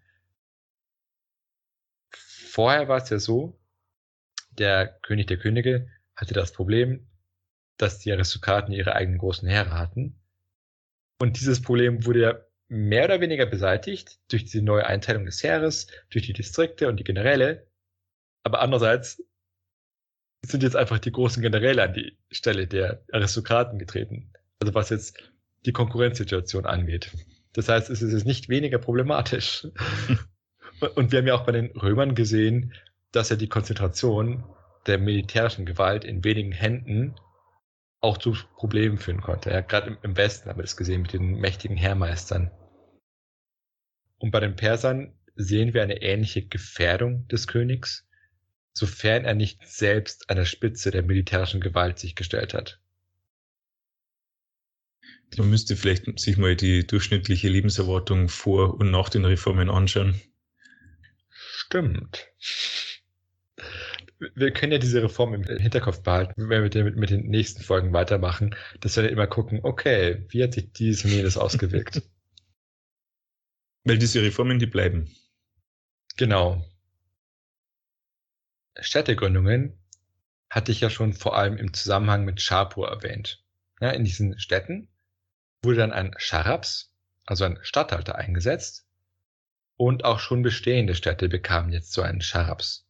Vorher 2.10 2.88
war 2.88 3.02
es 3.02 3.10
ja 3.10 3.18
so, 3.18 3.60
der 4.52 4.98
König 5.02 5.26
der 5.26 5.36
Könige 5.36 5.90
hatte 6.16 6.32
das 6.32 6.52
Problem, 6.52 7.06
dass 7.76 7.98
die 7.98 8.10
Aristokraten 8.10 8.72
ihre 8.72 8.94
eigenen 8.94 9.18
großen 9.18 9.46
Heere 9.46 9.72
hatten. 9.72 10.18
Und 11.18 11.38
dieses 11.38 11.60
Problem 11.60 12.06
wurde 12.06 12.20
ja 12.20 12.40
mehr 12.68 13.04
oder 13.04 13.20
weniger 13.20 13.46
beseitigt 13.46 14.18
durch 14.30 14.44
die 14.46 14.62
neue 14.62 14.86
Einteilung 14.86 15.26
des 15.26 15.42
Heeres, 15.42 15.86
durch 16.10 16.26
die 16.26 16.32
Distrikte 16.32 16.88
und 16.88 16.98
die 16.98 17.04
Generäle. 17.04 17.66
Aber 18.42 18.60
andererseits 18.60 19.22
sind 20.44 20.62
jetzt 20.62 20.76
einfach 20.76 20.98
die 20.98 21.12
großen 21.12 21.42
Generäle 21.42 21.82
an 21.82 21.94
die 21.94 22.16
Stelle 22.30 22.66
der 22.66 23.02
Aristokraten 23.12 23.78
getreten. 23.78 24.32
Also 24.60 24.74
was 24.74 24.90
jetzt 24.90 25.18
die 25.64 25.72
Konkurrenzsituation 25.72 26.66
angeht. 26.66 27.10
Das 27.54 27.68
heißt, 27.68 27.88
es 27.88 28.02
ist 28.02 28.12
jetzt 28.12 28.26
nicht 28.26 28.48
weniger 28.48 28.78
problematisch. 28.78 29.66
Und 30.94 31.12
wir 31.12 31.20
haben 31.20 31.26
ja 31.26 31.34
auch 31.34 31.46
bei 31.46 31.52
den 31.52 31.70
Römern 31.70 32.14
gesehen, 32.14 32.74
dass 33.12 33.30
ja 33.30 33.36
die 33.36 33.48
Konzentration 33.48 34.44
der 34.86 34.98
militärischen 34.98 35.64
Gewalt 35.64 36.04
in 36.04 36.24
wenigen 36.24 36.52
Händen 36.52 37.14
auch 38.04 38.18
zu 38.18 38.36
Problemen 38.56 38.98
führen 38.98 39.22
konnte. 39.22 39.50
Ja, 39.50 39.62
gerade 39.62 39.98
im, 40.02 40.16
Westen 40.16 40.48
haben 40.48 40.58
wir 40.58 40.64
das 40.64 40.76
gesehen 40.76 41.02
mit 41.02 41.14
den 41.14 41.40
mächtigen 41.40 41.76
Heermeistern. 41.76 42.50
Und 44.18 44.30
bei 44.30 44.40
den 44.40 44.56
Persern 44.56 45.14
sehen 45.34 45.74
wir 45.74 45.82
eine 45.82 46.02
ähnliche 46.02 46.46
Gefährdung 46.46 47.26
des 47.28 47.46
Königs, 47.46 48.06
sofern 48.74 49.24
er 49.24 49.34
nicht 49.34 49.66
selbst 49.66 50.30
an 50.30 50.36
der 50.36 50.44
Spitze 50.44 50.90
der 50.90 51.02
militärischen 51.02 51.60
Gewalt 51.60 51.98
sich 51.98 52.14
gestellt 52.14 52.54
hat. 52.54 52.78
Man 55.36 55.50
müsste 55.50 55.74
vielleicht 55.74 56.20
sich 56.20 56.36
mal 56.36 56.54
die 56.54 56.86
durchschnittliche 56.86 57.48
Lebenserwartung 57.48 58.28
vor 58.28 58.74
und 58.78 58.90
nach 58.90 59.08
den 59.08 59.24
Reformen 59.24 59.68
anschauen. 59.68 60.20
Stimmt. 61.30 62.28
Wir 64.34 64.52
können 64.52 64.72
ja 64.72 64.78
diese 64.78 65.02
Reform 65.02 65.34
im 65.34 65.44
Hinterkopf 65.44 66.02
behalten, 66.02 66.34
wenn 66.36 66.48
wir 66.50 66.60
mit 66.62 66.74
den, 66.74 66.94
mit 66.94 67.10
den 67.10 67.28
nächsten 67.28 67.62
Folgen 67.62 67.92
weitermachen, 67.92 68.54
dass 68.80 68.96
wir 68.96 69.02
dann 69.02 69.12
immer 69.12 69.26
gucken, 69.26 69.60
okay, 69.62 70.24
wie 70.28 70.42
hat 70.42 70.54
sich 70.54 70.72
dieses 70.72 71.04
und 71.04 71.10
jenes 71.10 71.36
ausgewirkt? 71.36 72.02
Weil 73.84 73.98
diese 73.98 74.22
Reformen, 74.22 74.58
die 74.58 74.66
bleiben. 74.66 75.10
Genau. 76.16 76.64
Städtegründungen 78.80 79.78
hatte 80.50 80.72
ich 80.72 80.80
ja 80.80 80.90
schon 80.90 81.12
vor 81.12 81.36
allem 81.36 81.56
im 81.56 81.72
Zusammenhang 81.74 82.24
mit 82.24 82.40
Schapur 82.40 82.88
erwähnt. 82.88 83.44
Ja, 83.80 83.90
in 83.90 84.04
diesen 84.04 84.38
Städten 84.38 84.88
wurde 85.62 85.78
dann 85.78 85.92
ein 85.92 86.14
Scharaps, 86.16 86.92
also 87.26 87.44
ein 87.44 87.58
Statthalter, 87.62 88.16
eingesetzt. 88.16 88.86
Und 89.76 90.04
auch 90.04 90.20
schon 90.20 90.42
bestehende 90.42 90.94
Städte 90.94 91.28
bekamen 91.28 91.72
jetzt 91.72 91.92
so 91.92 92.02
einen 92.02 92.20
Scharaps. 92.20 92.83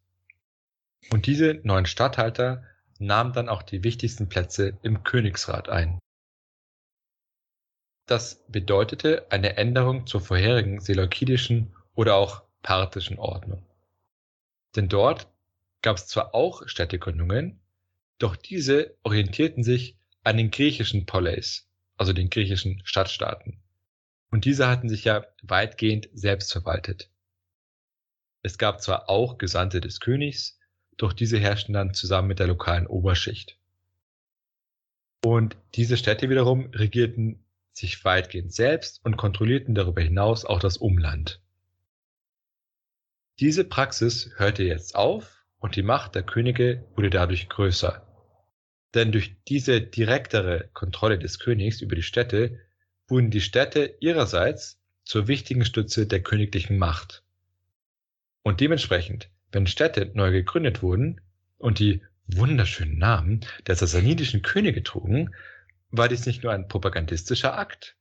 Und 1.11 1.27
diese 1.27 1.61
neuen 1.63 1.87
Statthalter 1.87 2.65
nahmen 2.99 3.33
dann 3.33 3.49
auch 3.49 3.63
die 3.63 3.85
wichtigsten 3.85 4.29
Plätze 4.29 4.79
im 4.83 5.05
Königsrat 5.05 5.69
ein. 5.69 5.99
Das 8.07 8.45
bedeutete 8.49 9.31
eine 9.31 9.57
Änderung 9.57 10.07
zur 10.07 10.21
vorherigen 10.21 10.81
seleukidischen 10.81 11.75
oder 11.95 12.17
auch 12.17 12.43
parthischen 12.63 13.19
Ordnung. 13.19 13.65
Denn 14.77 14.89
dort 14.89 15.29
gab 15.83 15.97
es 15.97 16.07
zwar 16.07 16.35
auch 16.35 16.67
Städtegründungen, 16.67 17.61
doch 18.19 18.37
diese 18.37 18.97
orientierten 19.03 19.65
sich 19.65 19.97
an 20.23 20.37
den 20.37 20.51
griechischen 20.51 21.07
Poleis, 21.07 21.69
also 21.97 22.13
den 22.13 22.31
griechischen 22.31 22.81
Stadtstaaten. 22.85 23.63
Und 24.31 24.45
diese 24.45 24.69
hatten 24.69 24.89
sich 24.89 25.05
ja 25.05 25.25
weitgehend 25.43 26.09
selbst 26.13 26.53
verwaltet. 26.53 27.11
Es 28.43 28.59
gab 28.59 28.83
zwar 28.83 29.09
auch 29.09 29.39
Gesandte 29.39 29.81
des 29.81 30.01
Königs, 30.01 30.59
doch 30.97 31.13
diese 31.13 31.39
herrschten 31.39 31.75
dann 31.75 31.95
zusammen 31.95 32.29
mit 32.29 32.39
der 32.39 32.47
lokalen 32.47 32.87
Oberschicht. 32.87 33.59
Und 35.25 35.57
diese 35.75 35.97
Städte 35.97 36.29
wiederum 36.29 36.71
regierten 36.75 37.45
sich 37.73 38.05
weitgehend 38.05 38.53
selbst 38.53 39.01
und 39.05 39.17
kontrollierten 39.17 39.75
darüber 39.75 40.03
hinaus 40.03 40.45
auch 40.45 40.61
das 40.61 40.77
Umland. 40.77 41.41
Diese 43.41 43.65
Praxis 43.65 44.31
hörte 44.37 44.63
jetzt 44.63 44.95
auf 44.95 45.45
und 45.59 45.77
die 45.77 45.83
Macht 45.83 46.15
der 46.15 46.23
Könige 46.23 46.85
wurde 46.95 47.11
dadurch 47.11 47.49
größer. 47.49 48.07
Denn 48.95 49.11
durch 49.11 49.35
diese 49.49 49.81
direktere 49.81 50.69
Kontrolle 50.73 51.19
des 51.19 51.41
Königs 51.41 51.81
über 51.81 51.97
die 51.97 52.03
Städte 52.03 52.61
wurden 53.09 53.31
die 53.31 53.41
Städte 53.41 53.97
ihrerseits 53.99 54.81
zur 55.05 55.27
wichtigen 55.27 55.65
Stütze 55.65 56.07
der 56.07 56.23
königlichen 56.23 56.79
Macht. 56.79 57.25
Und 58.43 58.61
dementsprechend, 58.61 59.31
wenn 59.55 59.67
Städte 59.67 60.11
neu 60.15 60.33
gegründet 60.33 60.83
wurden 60.83 61.21
und 61.59 61.79
die 61.79 62.03
wunderschönen 62.27 62.99
Namen 62.99 63.41
der 63.67 63.77
sassanidischen 63.77 64.43
Könige 64.43 64.83
trugen, 64.83 65.35
war 65.91 66.09
dies 66.09 66.27
nicht 66.27 66.43
nur 66.43 66.53
ein 66.53 66.69
propagandistischer 66.69 67.57
Akt, 67.57 67.97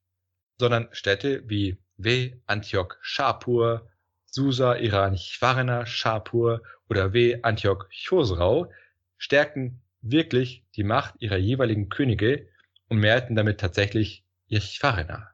sondern 0.58 0.90
Städte 0.92 1.48
wie 1.48 1.78
W. 1.98 2.34
Antioch 2.48 2.96
Shapur, 3.02 3.88
Susa 4.26 4.76
Iran 4.76 5.16
Chwarna 5.16 5.86
Shapur 5.86 6.64
oder 6.90 7.14
W. 7.14 7.40
Antioch 7.44 7.86
Chosrau 7.92 8.72
stärkten 9.18 9.82
wirklich 10.02 10.66
die 10.76 10.84
Macht 10.84 11.16
ihrer 11.20 11.38
jeweiligen 11.38 11.90
Könige 11.90 12.48
und 12.90 12.98
mehrten 12.98 13.36
damit 13.36 13.60
tatsächlich 13.60 14.26
ihr 14.48 14.60
Chwarna. 14.60 15.30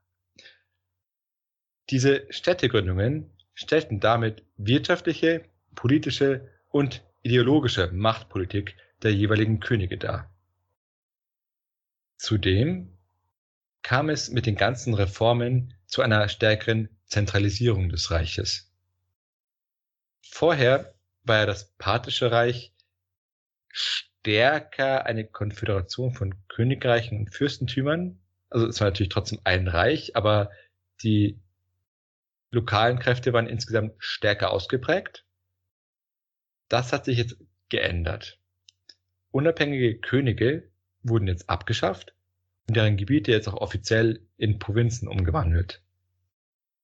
Diese 1.89 2.27
Städtegründungen 2.29 3.31
stellten 3.53 3.99
damit 3.99 4.43
wirtschaftliche, 4.57 5.48
politische 5.75 6.49
und 6.69 7.03
ideologische 7.21 7.91
Machtpolitik 7.91 8.75
der 9.01 9.13
jeweiligen 9.13 9.59
Könige 9.59 9.97
dar. 9.97 10.33
Zudem 12.17 12.97
kam 13.81 14.09
es 14.09 14.29
mit 14.29 14.45
den 14.45 14.55
ganzen 14.55 14.93
Reformen 14.93 15.73
zu 15.85 16.01
einer 16.01 16.27
stärkeren 16.27 16.89
Zentralisierung 17.05 17.89
des 17.89 18.11
Reiches. 18.11 18.71
Vorher 20.21 20.93
war 21.23 21.37
ja 21.37 21.45
das 21.45 21.71
Parthische 21.77 22.31
Reich 22.31 22.73
stärker 23.69 25.05
eine 25.05 25.25
Konföderation 25.25 26.13
von 26.13 26.35
Königreichen 26.47 27.19
und 27.19 27.33
Fürstentümern. 27.33 28.19
Also 28.49 28.67
es 28.67 28.79
war 28.79 28.87
natürlich 28.89 29.09
trotzdem 29.09 29.39
ein 29.43 29.67
Reich, 29.67 30.15
aber 30.15 30.51
die 31.03 31.39
lokalen 32.51 32.99
Kräfte 32.99 33.31
waren 33.31 33.47
insgesamt 33.47 33.93
stärker 33.99 34.51
ausgeprägt. 34.51 35.25
Das 36.69 36.93
hat 36.93 37.05
sich 37.05 37.17
jetzt 37.17 37.35
geändert. 37.69 38.39
Unabhängige 39.31 39.97
Könige 39.97 40.69
wurden 41.03 41.27
jetzt 41.27 41.49
abgeschafft 41.49 42.13
und 42.67 42.77
deren 42.77 42.97
Gebiete 42.97 43.31
jetzt 43.31 43.47
auch 43.47 43.55
offiziell 43.55 44.21
in 44.37 44.59
Provinzen 44.59 45.07
umgewandelt. 45.07 45.81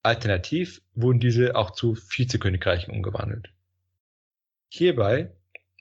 Alternativ 0.03 0.81
wurden 0.93 1.19
diese 1.19 1.55
auch 1.55 1.71
zu 1.71 1.95
Vizekönigreichen 1.95 2.93
umgewandelt. 2.93 3.49
Hierbei 4.69 5.31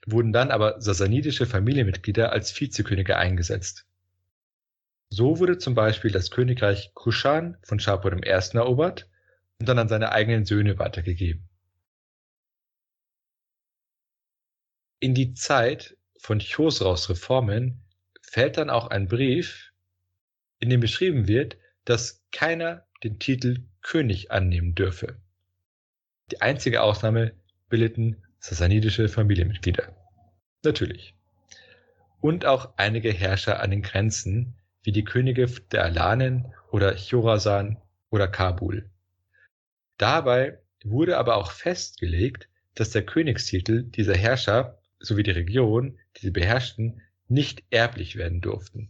wurden 0.07 0.33
dann 0.33 0.51
aber 0.51 0.81
sasanidische 0.81 1.45
Familienmitglieder 1.45 2.31
als 2.31 2.59
Vizekönige 2.59 3.17
eingesetzt. 3.17 3.85
So 5.09 5.39
wurde 5.39 5.57
zum 5.57 5.75
Beispiel 5.75 6.11
das 6.11 6.31
Königreich 6.31 6.91
Kushan 6.93 7.57
von 7.63 7.79
Schapur 7.79 8.13
I. 8.13 8.29
erobert 8.57 9.07
und 9.59 9.69
dann 9.69 9.79
an 9.79 9.87
seine 9.87 10.11
eigenen 10.11 10.45
Söhne 10.45 10.77
weitergegeben. 10.77 11.47
In 15.05 15.13
die 15.13 15.35
Zeit 15.35 15.95
von 16.17 16.39
Chosraus 16.39 17.11
Reformen 17.11 17.85
fällt 18.23 18.57
dann 18.57 18.71
auch 18.71 18.87
ein 18.87 19.07
Brief, 19.07 19.71
in 20.57 20.71
dem 20.71 20.79
beschrieben 20.79 21.27
wird, 21.27 21.57
dass 21.83 22.25
keiner 22.31 22.87
den 23.03 23.19
Titel 23.19 23.65
König 23.83 24.31
annehmen 24.31 24.73
dürfe. 24.73 25.21
Die 26.31 26.41
einzige 26.41 26.81
Ausnahme 26.81 27.33
bildeten 27.69 28.23
sassanidische 28.39 29.07
Familienmitglieder. 29.07 29.95
Natürlich. 30.63 31.13
Und 32.19 32.45
auch 32.45 32.73
einige 32.75 33.13
Herrscher 33.13 33.59
an 33.59 33.69
den 33.69 33.83
Grenzen, 33.83 34.55
wie 34.81 34.91
die 34.91 35.03
Könige 35.03 35.45
der 35.71 35.83
Alanen 35.83 36.51
oder 36.71 36.95
Chorasan 36.95 37.79
oder 38.09 38.27
Kabul. 38.27 38.89
Dabei 39.99 40.57
wurde 40.83 41.19
aber 41.19 41.35
auch 41.35 41.51
festgelegt, 41.51 42.49
dass 42.73 42.89
der 42.89 43.05
Königstitel 43.05 43.83
dieser 43.83 44.17
Herrscher 44.17 44.79
sowie 45.05 45.23
die 45.23 45.31
Region, 45.31 45.99
die 46.17 46.21
sie 46.21 46.31
beherrschten, 46.31 47.01
nicht 47.27 47.63
erblich 47.69 48.15
werden 48.15 48.41
durften. 48.41 48.89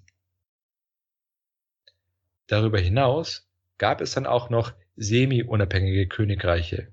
Darüber 2.47 2.79
hinaus 2.79 3.47
gab 3.77 4.01
es 4.01 4.11
dann 4.13 4.25
auch 4.25 4.49
noch 4.49 4.73
semi-unabhängige 4.95 6.07
Königreiche. 6.07 6.91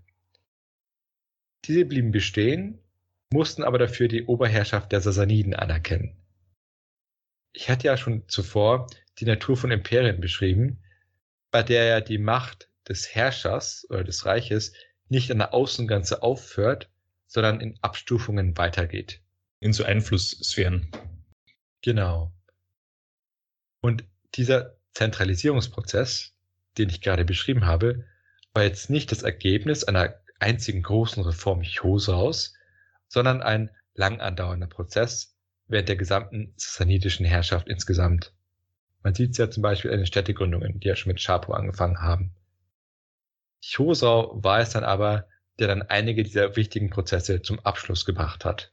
Diese 1.64 1.84
blieben 1.84 2.10
bestehen, 2.10 2.78
mussten 3.30 3.62
aber 3.62 3.78
dafür 3.78 4.08
die 4.08 4.24
Oberherrschaft 4.24 4.92
der 4.92 5.00
Sassaniden 5.00 5.54
anerkennen. 5.54 6.16
Ich 7.52 7.68
hatte 7.70 7.86
ja 7.86 7.96
schon 7.96 8.28
zuvor 8.28 8.88
die 9.18 9.26
Natur 9.26 9.56
von 9.56 9.70
Imperien 9.70 10.20
beschrieben, 10.20 10.82
bei 11.50 11.62
der 11.62 11.84
ja 11.84 12.00
die 12.00 12.18
Macht 12.18 12.68
des 12.88 13.14
Herrschers 13.14 13.86
oder 13.90 14.04
des 14.04 14.24
Reiches 14.26 14.72
nicht 15.08 15.30
an 15.30 15.38
der 15.38 15.54
Außengrenze 15.54 16.22
aufhört, 16.22 16.90
sondern 17.32 17.60
in 17.60 17.78
Abstufungen 17.80 18.58
weitergeht. 18.58 19.22
In 19.58 19.72
so 19.72 19.84
Einflusssphären. 19.84 20.88
Genau. 21.80 22.30
Und 23.80 24.04
dieser 24.34 24.76
Zentralisierungsprozess, 24.92 26.34
den 26.76 26.90
ich 26.90 27.00
gerade 27.00 27.24
beschrieben 27.24 27.64
habe, 27.64 28.04
war 28.52 28.64
jetzt 28.64 28.90
nicht 28.90 29.10
das 29.12 29.22
Ergebnis 29.22 29.82
einer 29.82 30.14
einzigen 30.40 30.82
großen 30.82 31.22
Reform 31.22 31.62
Chosaus, 31.62 32.52
sondern 33.08 33.40
ein 33.40 33.70
lang 33.94 34.20
andauernder 34.20 34.66
Prozess 34.66 35.34
während 35.68 35.88
der 35.88 35.96
gesamten 35.96 36.52
sassanidischen 36.56 37.24
Herrschaft 37.24 37.66
insgesamt. 37.66 38.34
Man 39.02 39.14
sieht 39.14 39.30
es 39.30 39.38
ja 39.38 39.50
zum 39.50 39.62
Beispiel 39.62 39.90
an 39.90 39.98
den 39.98 40.06
Städtegründungen, 40.06 40.80
die 40.80 40.88
ja 40.88 40.96
schon 40.96 41.10
mit 41.10 41.20
Shapur 41.20 41.56
angefangen 41.56 42.02
haben. 42.02 42.34
Chosau 43.64 44.38
war 44.42 44.60
es 44.60 44.70
dann 44.70 44.84
aber, 44.84 45.28
der 45.58 45.68
dann 45.68 45.82
einige 45.82 46.22
dieser 46.22 46.56
wichtigen 46.56 46.90
Prozesse 46.90 47.42
zum 47.42 47.60
Abschluss 47.60 48.04
gebracht 48.04 48.44
hat. 48.44 48.72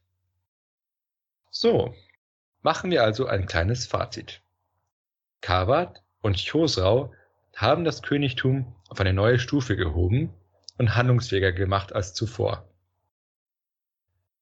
So, 1.50 1.94
machen 2.62 2.92
wir 2.92 3.04
also 3.04 3.26
ein 3.26 3.46
kleines 3.46 3.88
Fazit. 3.88 4.42
Kavat 5.42 6.04
und 6.22 6.38
Chosrau 6.46 7.13
haben 7.56 7.84
das 7.84 8.02
Königtum 8.02 8.76
auf 8.88 9.00
eine 9.00 9.13
neue 9.13 9.39
Stufe 9.39 9.76
gehoben 9.76 10.34
und 10.78 10.96
handlungsfähiger 10.96 11.52
gemacht 11.52 11.94
als 11.94 12.13
zuvor. 12.13 12.70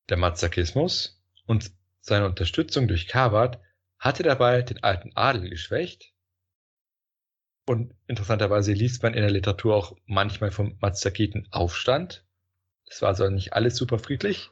Der 0.10 0.18
Mazakismus 0.18 1.22
und 1.46 1.72
seine 2.02 2.26
Unterstützung 2.26 2.88
durch 2.88 3.08
Kavat 3.08 3.60
hatte 4.00 4.24
dabei 4.24 4.62
den 4.62 4.84
alten 4.84 5.12
Adel 5.16 5.50
geschwächt 5.50 6.14
und 7.68 7.94
interessanterweise 8.08 8.72
liest 8.72 9.04
man 9.04 9.14
in 9.14 9.22
der 9.22 9.32
Literatur 9.32 9.76
auch 9.76 9.98
manchmal 10.06 10.52
vom 10.52 10.78
Mazakiten-Aufstand. 10.80 12.26
Es 12.90 13.02
war 13.02 13.10
also 13.10 13.30
nicht 13.30 13.54
alles 13.54 13.76
super 13.76 14.00
friedlich. 14.00 14.50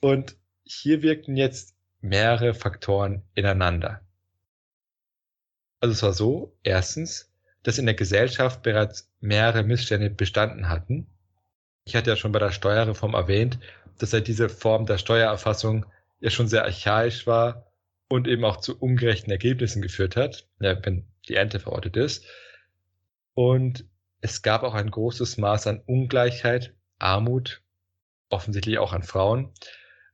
Und 0.00 0.36
hier 0.64 1.02
wirkten 1.02 1.36
jetzt 1.36 1.74
mehrere 2.00 2.54
Faktoren 2.54 3.22
ineinander. 3.34 4.00
Also 5.80 5.92
es 5.92 6.02
war 6.02 6.12
so, 6.12 6.56
erstens, 6.62 7.32
dass 7.62 7.78
in 7.78 7.86
der 7.86 7.94
Gesellschaft 7.94 8.62
bereits 8.62 9.10
mehrere 9.20 9.62
Missstände 9.62 10.10
bestanden 10.10 10.68
hatten. 10.68 11.06
Ich 11.84 11.96
hatte 11.96 12.10
ja 12.10 12.16
schon 12.16 12.32
bei 12.32 12.38
der 12.38 12.52
Steuerreform 12.52 13.14
erwähnt, 13.14 13.58
dass 13.98 14.12
ja 14.12 14.20
diese 14.20 14.48
Form 14.48 14.86
der 14.86 14.98
Steuererfassung 14.98 15.86
ja 16.20 16.30
schon 16.30 16.48
sehr 16.48 16.64
archaisch 16.64 17.26
war 17.26 17.72
und 18.08 18.28
eben 18.28 18.44
auch 18.44 18.58
zu 18.58 18.78
ungerechten 18.78 19.30
Ergebnissen 19.30 19.82
geführt 19.82 20.16
hat, 20.16 20.46
ja, 20.60 20.76
wenn 20.84 21.06
die 21.28 21.36
Ente 21.36 21.60
verortet 21.60 21.96
ist. 21.96 22.24
Und 23.34 23.86
es 24.20 24.42
gab 24.42 24.62
auch 24.62 24.74
ein 24.74 24.90
großes 24.90 25.38
Maß 25.38 25.66
an 25.66 25.82
Ungleichheit, 25.86 26.74
Armut, 27.02 27.62
offensichtlich 28.28 28.78
auch 28.78 28.92
an 28.92 29.02
Frauen, 29.02 29.52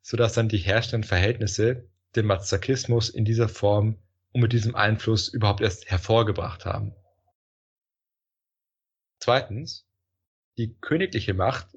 sodass 0.03 0.33
dann 0.33 0.49
die 0.49 0.59
herrschenden 0.59 1.05
Verhältnisse 1.05 1.89
den 2.17 2.27
Mazakismus 2.27 3.11
in 3.11 3.25
dieser 3.25 3.49
Form 3.49 3.99
und 4.33 4.41
mit 4.41 4.53
diesem 4.53 4.75
Einfluss 4.75 5.29
überhaupt 5.29 5.61
erst 5.61 5.91
hervorgebracht 5.91 6.65
haben. 6.65 6.95
Zweitens, 9.21 9.87
die 10.57 10.75
königliche 10.81 11.35
Macht 11.35 11.69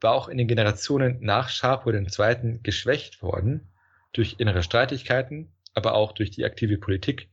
war 0.00 0.12
auch 0.12 0.28
in 0.28 0.38
den 0.38 0.48
Generationen 0.48 1.18
nach 1.20 1.48
Schapur 1.48 1.94
II. 1.94 2.60
geschwächt 2.62 3.22
worden 3.22 3.72
durch 4.12 4.36
innere 4.38 4.62
Streitigkeiten, 4.62 5.52
aber 5.74 5.94
auch 5.94 6.12
durch 6.12 6.30
die 6.30 6.44
aktive 6.44 6.78
Politik 6.78 7.28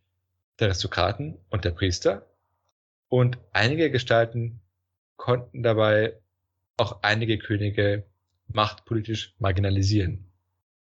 der 0.59 0.67
Aristokraten 0.67 1.37
und 1.49 1.65
der 1.65 1.71
Priester. 1.71 2.27
Und 3.07 3.37
einige 3.51 3.91
Gestalten 3.91 4.61
konnten 5.15 5.63
dabei 5.63 6.17
auch 6.77 7.01
einige 7.03 7.37
Könige 7.37 8.05
machtpolitisch 8.47 9.35
marginalisieren. 9.39 10.31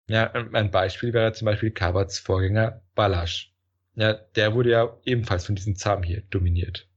Ja, 0.08 0.32
ein 0.32 0.71
Beispiel 0.71 1.13
wäre 1.13 1.34
zum 1.34 1.45
Beispiel 1.45 1.71
Kabats 1.71 2.19
Vorgänger 2.19 2.82
Balasch. 2.95 3.54
Ja, 3.95 4.13
der 4.13 4.54
wurde 4.54 4.71
ja 4.71 4.97
ebenfalls 5.06 5.45
von 5.45 5.56
diesem 5.56 5.75
Zam 5.75 6.04
hier 6.04 6.21
dominiert. 6.30 6.88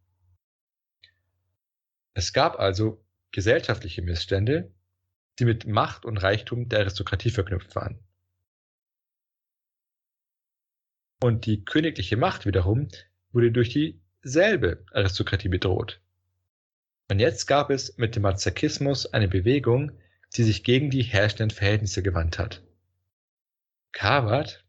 Es 2.14 2.33
gab 2.33 2.59
also 2.59 3.04
gesellschaftliche 3.33 4.02
Missstände, 4.02 4.72
die 5.38 5.44
mit 5.44 5.66
Macht 5.66 6.04
und 6.04 6.16
Reichtum 6.16 6.68
der 6.68 6.80
Aristokratie 6.80 7.30
verknüpft 7.30 7.74
waren. 7.74 7.98
Und 11.20 11.46
die 11.46 11.64
königliche 11.64 12.16
Macht 12.16 12.46
wiederum 12.46 12.88
wurde 13.33 13.50
durch 13.50 13.70
dieselbe 13.70 14.85
Aristokratie 14.92 15.48
bedroht. 15.48 16.00
Und 17.11 17.21
jetzt 17.21 17.47
gab 17.47 17.71
es 17.71 17.97
mit 17.99 18.17
dem 18.17 18.23
Mazakismus 18.23 19.07
eine 19.12 19.29
Bewegung, 19.29 19.93
die 20.37 20.43
sich 20.43 20.64
gegen 20.64 20.90
die 20.90 21.03
herrschenden 21.03 21.51
Verhältnisse 21.51 22.03
gewandt 22.03 22.38
hat. 22.38 22.62
Kavat 23.93 24.64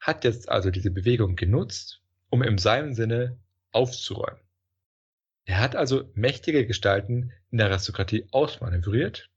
hat 0.00 0.24
jetzt 0.24 0.48
also 0.48 0.70
diese 0.70 0.90
Bewegung 0.90 1.36
genutzt, 1.36 2.02
um 2.30 2.42
in 2.42 2.58
seinem 2.58 2.94
Sinne 2.94 3.38
aufzuräumen. 3.72 4.40
Er 5.44 5.60
hat 5.60 5.76
also 5.76 6.10
mächtige 6.14 6.66
Gestalten 6.66 7.32
in 7.50 7.58
der 7.58 7.68
Aristokratie 7.68 8.28
ausmanövriert 8.32 9.30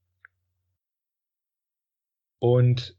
und 2.40 2.98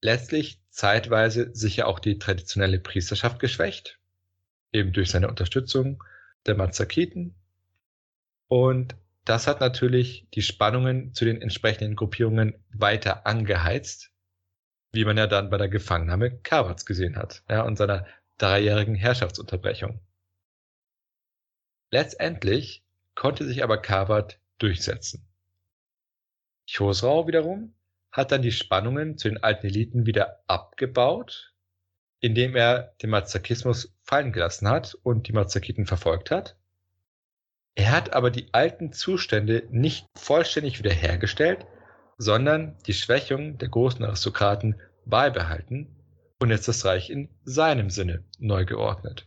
letztlich 0.00 0.60
zeitweise 0.70 1.54
sicher 1.54 1.86
auch 1.86 2.00
die 2.00 2.18
traditionelle 2.18 2.80
Priesterschaft 2.80 3.38
geschwächt, 3.38 4.00
eben 4.72 4.92
durch 4.92 5.10
seine 5.10 5.28
Unterstützung 5.28 6.02
der 6.46 6.56
Mazakiten. 6.56 7.36
Und 8.54 8.94
das 9.24 9.48
hat 9.48 9.58
natürlich 9.58 10.28
die 10.32 10.40
Spannungen 10.40 11.12
zu 11.12 11.24
den 11.24 11.42
entsprechenden 11.42 11.96
Gruppierungen 11.96 12.54
weiter 12.72 13.26
angeheizt, 13.26 14.12
wie 14.92 15.04
man 15.04 15.16
ja 15.16 15.26
dann 15.26 15.50
bei 15.50 15.58
der 15.58 15.68
Gefangennahme 15.68 16.38
Kavats 16.38 16.86
gesehen 16.86 17.16
hat, 17.16 17.42
ja, 17.50 17.62
und 17.62 17.74
seiner 17.74 18.06
dreijährigen 18.38 18.94
Herrschaftsunterbrechung. 18.94 19.98
Letztendlich 21.90 22.84
konnte 23.16 23.44
sich 23.44 23.64
aber 23.64 23.78
Kavat 23.78 24.38
durchsetzen. 24.58 25.26
Chosrau 26.72 27.26
wiederum 27.26 27.74
hat 28.12 28.30
dann 28.30 28.42
die 28.42 28.52
Spannungen 28.52 29.18
zu 29.18 29.28
den 29.28 29.42
alten 29.42 29.66
Eliten 29.66 30.06
wieder 30.06 30.44
abgebaut, 30.46 31.52
indem 32.20 32.54
er 32.54 32.94
den 33.02 33.10
Mazakismus 33.10 33.92
fallen 34.04 34.32
gelassen 34.32 34.68
hat 34.68 34.94
und 35.02 35.26
die 35.26 35.32
Mazakiten 35.32 35.86
verfolgt 35.86 36.30
hat. 36.30 36.56
Er 37.74 37.90
hat 37.90 38.12
aber 38.12 38.30
die 38.30 38.52
alten 38.52 38.92
Zustände 38.92 39.66
nicht 39.70 40.06
vollständig 40.16 40.78
wiederhergestellt, 40.78 41.66
sondern 42.18 42.76
die 42.86 42.94
Schwächung 42.94 43.58
der 43.58 43.68
großen 43.68 44.04
Aristokraten 44.04 44.80
beibehalten 45.04 45.96
und 46.38 46.50
jetzt 46.50 46.68
das 46.68 46.84
Reich 46.84 47.10
in 47.10 47.28
seinem 47.44 47.90
Sinne 47.90 48.24
neu 48.38 48.64
geordnet. 48.64 49.26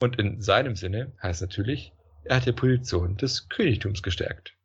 Und 0.00 0.18
in 0.18 0.42
seinem 0.42 0.76
Sinne 0.76 1.12
heißt 1.22 1.40
natürlich, 1.40 1.92
er 2.24 2.36
hat 2.36 2.46
die 2.46 2.52
Position 2.52 3.16
des 3.16 3.48
Königtums 3.48 4.02
gestärkt. 4.02 4.56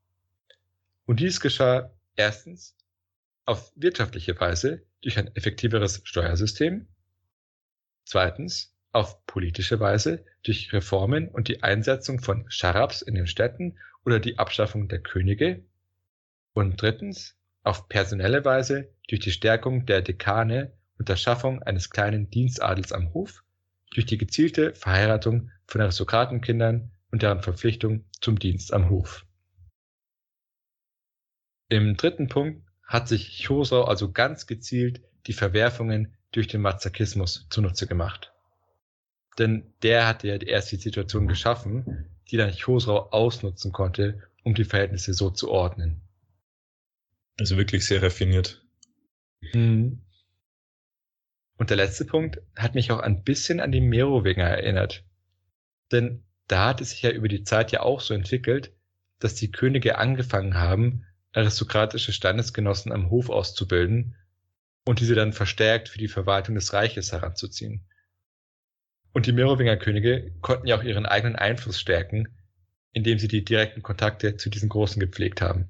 Und 1.06 1.20
dies 1.20 1.40
geschah 1.40 1.92
Erstens 2.16 2.76
auf 3.46 3.72
wirtschaftliche 3.76 4.40
Weise 4.40 4.84
durch 5.02 5.18
ein 5.18 5.34
effektiveres 5.36 6.02
Steuersystem. 6.04 6.88
Zweitens 8.06 8.76
auf 8.92 9.26
politische 9.26 9.80
Weise 9.80 10.26
durch 10.44 10.74
Reformen 10.74 11.28
und 11.28 11.48
die 11.48 11.64
Einsetzung 11.64 12.20
von 12.20 12.46
Scharabs 12.50 13.02
in 13.02 13.16
den 13.16 13.28
Städten 13.28 13.78
oder 14.06 14.20
die 14.20 14.38
Abschaffung 14.38 14.88
der 14.88 15.00
Könige. 15.00 15.64
Und 16.54 16.82
drittens 16.82 17.38
auf 17.64 17.88
personelle 17.88 18.44
Weise 18.44 18.90
durch 19.08 19.22
die 19.22 19.32
Stärkung 19.32 19.86
der 19.86 20.02
Dekane 20.02 20.74
und 20.98 21.10
der 21.10 21.16
Schaffung 21.16 21.62
eines 21.64 21.90
kleinen 21.90 22.30
Dienstadels 22.30 22.92
am 22.92 23.14
Hof, 23.14 23.44
durch 23.92 24.06
die 24.06 24.18
gezielte 24.18 24.74
Verheiratung 24.74 25.52
von 25.68 25.82
Aristokratenkindern 25.82 26.92
und 27.12 27.22
deren 27.22 27.42
Verpflichtung 27.42 28.06
zum 28.20 28.40
Dienst 28.40 28.74
am 28.74 28.90
Hof. 28.90 29.26
Im 31.70 31.96
dritten 31.96 32.28
Punkt 32.28 32.68
hat 32.84 33.08
sich 33.08 33.46
Chosrau 33.46 33.86
also 33.86 34.12
ganz 34.12 34.48
gezielt 34.48 35.02
die 35.28 35.34
Verwerfungen 35.34 36.18
durch 36.32 36.48
den 36.48 36.62
Mazakismus 36.62 37.48
zunutze 37.50 37.88
gemacht. 37.88 38.34
Denn 39.38 39.74
der 39.82 40.08
hatte 40.08 40.28
ja 40.28 40.36
erst 40.36 40.72
die 40.72 40.78
Situation 40.78 41.28
geschaffen, 41.28 42.06
die 42.30 42.38
dann 42.38 42.54
Chosrau 42.56 43.10
ausnutzen 43.12 43.72
konnte, 43.72 44.22
um 44.44 44.54
die 44.54 44.66
Verhältnisse 44.66 45.14
so 45.14 45.30
zu 45.30 45.50
ordnen. 45.50 46.02
Also 47.40 47.58
wirklich 47.58 47.86
sehr 47.86 48.04
raffiniert. 48.04 48.64
Mhm. 49.54 50.02
Und 51.58 51.70
der 51.70 51.78
letzte 51.78 52.06
Punkt 52.06 52.42
hat 52.56 52.76
mich 52.76 52.92
auch 52.92 53.00
ein 53.00 53.24
bisschen 53.24 53.60
an 53.60 53.72
die 53.72 53.82
Merowinger 53.82 54.46
erinnert. 54.46 55.06
Denn 55.92 56.24
da 56.48 56.68
hat 56.70 56.82
es 56.82 56.92
sich 56.92 57.04
ja 57.04 57.12
über 57.12 57.28
die 57.28 57.44
Zeit 57.44 57.72
ja 57.72 57.82
auch 57.82 58.02
so 58.02 58.14
entwickelt, 58.14 58.74
dass 59.20 59.36
die 59.36 59.52
Könige 59.52 59.98
angefangen 59.98 60.56
haben, 60.56 61.06
aristokratische 61.34 62.14
Standesgenossen 62.14 62.92
am 62.92 63.10
Hof 63.10 63.30
auszubilden 63.30 64.16
und 64.86 65.00
diese 65.00 65.16
dann 65.16 65.34
verstärkt 65.34 65.90
für 65.90 66.00
die 66.00 66.08
Verwaltung 66.08 66.56
des 66.56 66.74
Reiches 66.74 67.12
heranzuziehen. 67.12 67.86
Und 69.14 69.26
die 69.26 69.34
Merowinger 69.34 69.78
Könige 69.78 70.32
konnten 70.42 70.68
ja 70.68 70.78
auch 70.78 70.84
ihren 70.84 71.06
eigenen 71.06 71.36
Einfluss 71.36 71.80
stärken, 71.80 72.30
indem 72.94 73.20
sie 73.20 73.28
die 73.28 73.44
direkten 73.44 73.82
Kontakte 73.82 74.38
zu 74.38 74.50
diesen 74.50 74.70
Großen 74.70 75.00
gepflegt 75.00 75.42
haben. 75.42 75.70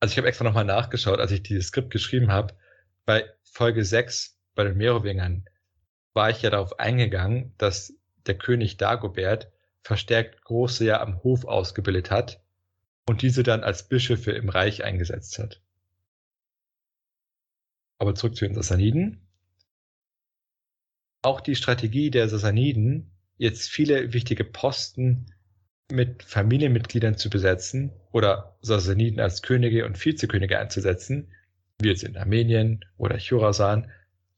Also 0.00 0.12
ich 0.12 0.18
habe 0.18 0.28
extra 0.28 0.44
nochmal 0.44 0.64
nachgeschaut, 0.64 1.18
als 1.18 1.32
ich 1.32 1.42
dieses 1.42 1.68
Skript 1.68 1.90
geschrieben 1.90 2.30
habe. 2.30 2.54
Bei 3.04 3.28
Folge 3.42 3.84
6 3.84 4.38
bei 4.54 4.64
den 4.64 4.76
Merowingern 4.76 5.44
war 6.12 6.30
ich 6.30 6.42
ja 6.42 6.50
darauf 6.50 6.78
eingegangen, 6.78 7.54
dass 7.58 7.94
der 8.26 8.36
König 8.36 8.76
Dagobert 8.76 9.50
verstärkt 9.82 10.44
Große 10.44 10.84
ja 10.84 11.00
am 11.00 11.22
Hof 11.22 11.44
ausgebildet 11.44 12.10
hat 12.10 12.42
und 13.06 13.22
diese 13.22 13.42
dann 13.42 13.64
als 13.64 13.88
Bischöfe 13.88 14.32
im 14.32 14.48
Reich 14.48 14.84
eingesetzt 14.84 15.38
hat. 15.38 15.60
Aber 17.98 18.14
zurück 18.14 18.36
zu 18.36 18.46
den 18.46 18.54
Sassaniden. 18.54 19.27
Auch 21.22 21.40
die 21.40 21.56
Strategie 21.56 22.10
der 22.10 22.28
Sassaniden, 22.28 23.10
jetzt 23.36 23.70
viele 23.70 24.12
wichtige 24.12 24.44
Posten 24.44 25.26
mit 25.90 26.22
Familienmitgliedern 26.22 27.16
zu 27.16 27.30
besetzen 27.30 27.92
oder 28.12 28.56
Sassaniden 28.60 29.20
als 29.20 29.42
Könige 29.42 29.86
und 29.86 30.02
Vizekönige 30.02 30.58
einzusetzen, 30.58 31.32
wie 31.80 31.88
jetzt 31.88 32.02
in 32.02 32.16
Armenien 32.16 32.84
oder 32.96 33.18
Chorasan, 33.18 33.90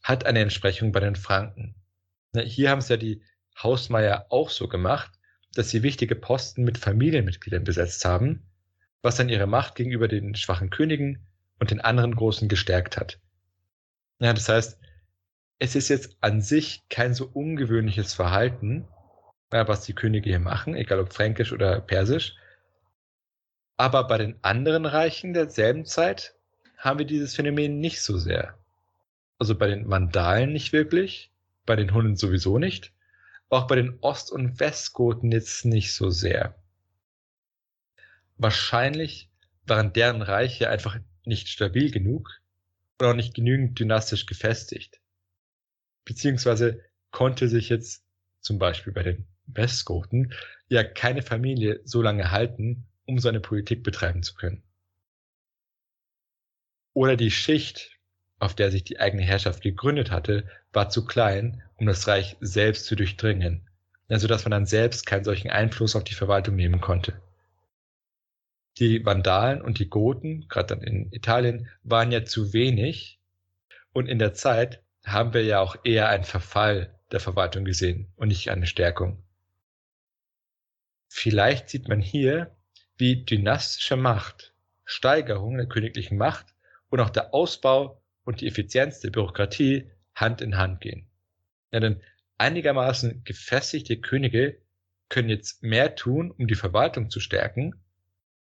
hat 0.02 0.26
eine 0.26 0.40
Entsprechung 0.40 0.92
bei 0.92 1.00
den 1.00 1.16
Franken. 1.16 1.74
Hier 2.34 2.70
haben 2.70 2.78
es 2.78 2.88
ja 2.88 2.96
die 2.96 3.22
Hausmeier 3.60 4.26
auch 4.30 4.50
so 4.50 4.68
gemacht, 4.68 5.12
dass 5.54 5.70
sie 5.70 5.82
wichtige 5.82 6.14
Posten 6.14 6.62
mit 6.62 6.78
Familienmitgliedern 6.78 7.64
besetzt 7.64 8.04
haben, 8.04 8.46
was 9.02 9.16
dann 9.16 9.28
ihre 9.28 9.46
Macht 9.46 9.74
gegenüber 9.74 10.08
den 10.08 10.34
schwachen 10.34 10.70
Königen 10.70 11.26
und 11.58 11.70
den 11.70 11.80
anderen 11.80 12.14
Großen 12.14 12.48
gestärkt 12.48 12.96
hat. 12.96 13.18
Ja, 14.20 14.32
das 14.32 14.48
heißt, 14.48 14.78
es 15.60 15.76
ist 15.76 15.90
jetzt 15.90 16.16
an 16.22 16.40
sich 16.40 16.82
kein 16.88 17.12
so 17.12 17.26
ungewöhnliches 17.26 18.14
Verhalten, 18.14 18.88
was 19.50 19.84
die 19.84 19.92
Könige 19.92 20.30
hier 20.30 20.40
machen, 20.40 20.74
egal 20.74 21.00
ob 21.00 21.12
fränkisch 21.12 21.52
oder 21.52 21.80
persisch. 21.82 22.34
Aber 23.76 24.04
bei 24.08 24.16
den 24.16 24.42
anderen 24.42 24.86
Reichen 24.86 25.34
derselben 25.34 25.84
Zeit 25.84 26.34
haben 26.78 26.98
wir 26.98 27.06
dieses 27.06 27.34
Phänomen 27.34 27.78
nicht 27.78 28.00
so 28.00 28.16
sehr. 28.16 28.58
Also 29.38 29.54
bei 29.54 29.66
den 29.66 29.86
Mandalen 29.86 30.52
nicht 30.52 30.72
wirklich, 30.72 31.30
bei 31.66 31.76
den 31.76 31.92
Hunden 31.92 32.16
sowieso 32.16 32.58
nicht, 32.58 32.92
auch 33.50 33.66
bei 33.66 33.76
den 33.76 33.98
Ost- 34.00 34.32
und 34.32 34.60
Westgoten 34.60 35.30
jetzt 35.30 35.66
nicht 35.66 35.94
so 35.94 36.08
sehr. 36.08 36.54
Wahrscheinlich 38.38 39.28
waren 39.66 39.92
deren 39.92 40.22
Reiche 40.22 40.70
einfach 40.70 40.98
nicht 41.26 41.48
stabil 41.48 41.90
genug 41.90 42.40
oder 42.98 43.10
auch 43.10 43.14
nicht 43.14 43.34
genügend 43.34 43.78
dynastisch 43.78 44.24
gefestigt 44.24 44.99
beziehungsweise 46.04 46.82
konnte 47.10 47.48
sich 47.48 47.68
jetzt 47.68 48.04
zum 48.40 48.58
Beispiel 48.58 48.92
bei 48.92 49.02
den 49.02 49.26
Westgoten 49.46 50.32
ja 50.68 50.84
keine 50.84 51.22
Familie 51.22 51.80
so 51.84 52.02
lange 52.02 52.30
halten, 52.30 52.86
um 53.04 53.18
seine 53.18 53.40
Politik 53.40 53.82
betreiben 53.82 54.22
zu 54.22 54.34
können. 54.34 54.62
Oder 56.92 57.16
die 57.16 57.30
Schicht, 57.30 57.98
auf 58.38 58.54
der 58.54 58.70
sich 58.70 58.84
die 58.84 58.98
eigene 58.98 59.22
Herrschaft 59.22 59.62
gegründet 59.62 60.10
hatte, 60.10 60.48
war 60.72 60.88
zu 60.88 61.04
klein, 61.04 61.62
um 61.76 61.86
das 61.86 62.06
Reich 62.08 62.36
selbst 62.40 62.86
zu 62.86 62.96
durchdringen, 62.96 63.68
also 64.08 64.26
dass 64.26 64.44
man 64.44 64.50
dann 64.52 64.66
selbst 64.66 65.06
keinen 65.06 65.24
solchen 65.24 65.50
Einfluss 65.50 65.96
auf 65.96 66.04
die 66.04 66.14
Verwaltung 66.14 66.56
nehmen 66.56 66.80
konnte. 66.80 67.20
Die 68.78 69.04
Vandalen 69.04 69.60
und 69.60 69.78
die 69.78 69.88
Goten, 69.88 70.46
gerade 70.48 70.74
dann 70.74 70.82
in 70.82 71.12
Italien, 71.12 71.68
waren 71.82 72.12
ja 72.12 72.24
zu 72.24 72.52
wenig 72.52 73.20
und 73.92 74.06
in 74.06 74.18
der 74.18 74.34
Zeit 74.34 74.82
haben 75.04 75.34
wir 75.34 75.44
ja 75.44 75.60
auch 75.60 75.76
eher 75.84 76.08
einen 76.08 76.24
Verfall 76.24 76.98
der 77.12 77.20
Verwaltung 77.20 77.64
gesehen 77.64 78.12
und 78.16 78.28
nicht 78.28 78.50
eine 78.50 78.66
Stärkung. 78.66 79.22
Vielleicht 81.08 81.68
sieht 81.68 81.88
man 81.88 82.00
hier, 82.00 82.56
wie 82.96 83.24
dynastische 83.24 83.96
Macht, 83.96 84.54
Steigerung 84.84 85.56
der 85.56 85.66
königlichen 85.66 86.18
Macht 86.18 86.54
und 86.88 87.00
auch 87.00 87.10
der 87.10 87.34
Ausbau 87.34 88.02
und 88.24 88.40
die 88.40 88.46
Effizienz 88.46 89.00
der 89.00 89.10
Bürokratie 89.10 89.90
Hand 90.14 90.40
in 90.40 90.56
Hand 90.56 90.80
gehen. 90.80 91.08
Ja, 91.72 91.80
denn 91.80 92.02
einigermaßen 92.38 93.24
gefestigte 93.24 94.00
Könige 94.00 94.60
können 95.08 95.28
jetzt 95.28 95.62
mehr 95.62 95.96
tun, 95.96 96.30
um 96.30 96.46
die 96.46 96.54
Verwaltung 96.54 97.10
zu 97.10 97.20
stärken, 97.20 97.74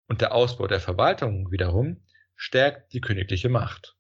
und 0.09 0.20
der 0.20 0.32
Ausbau 0.32 0.66
der 0.66 0.80
Verwaltung 0.80 1.50
wiederum 1.50 2.00
stärkt 2.36 2.92
die 2.92 3.00
königliche 3.00 3.48
Macht. 3.48 3.96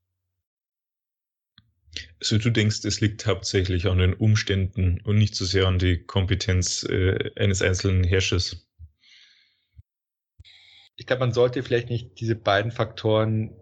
Also 2.20 2.38
du 2.38 2.50
denkst, 2.50 2.84
es 2.84 3.00
liegt 3.00 3.26
hauptsächlich 3.26 3.86
an 3.86 3.98
den 3.98 4.14
Umständen 4.14 5.00
und 5.02 5.16
nicht 5.16 5.34
so 5.34 5.44
sehr 5.44 5.66
an 5.66 5.78
die 5.78 6.04
Kompetenz 6.04 6.84
äh, 6.84 7.30
eines 7.36 7.62
einzelnen 7.62 8.04
Herrschers. 8.04 8.66
Ich 10.96 11.06
glaube, 11.06 11.20
man 11.20 11.32
sollte 11.32 11.62
vielleicht 11.62 11.90
nicht 11.90 12.20
diese 12.20 12.34
beiden 12.34 12.72
Faktoren 12.72 13.54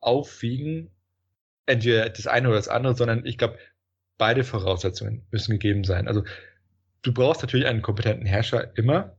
aufwiegen, 0.00 0.90
entweder 1.66 2.08
das 2.08 2.26
eine 2.26 2.48
oder 2.48 2.56
das 2.56 2.68
andere, 2.68 2.94
sondern 2.94 3.24
ich 3.24 3.38
glaube, 3.38 3.58
beide 4.18 4.44
Voraussetzungen 4.44 5.26
müssen 5.30 5.52
gegeben 5.52 5.84
sein. 5.84 6.08
Also 6.08 6.24
du 7.02 7.12
brauchst 7.12 7.42
natürlich 7.42 7.66
einen 7.66 7.82
kompetenten 7.82 8.26
Herrscher 8.26 8.76
immer, 8.76 9.16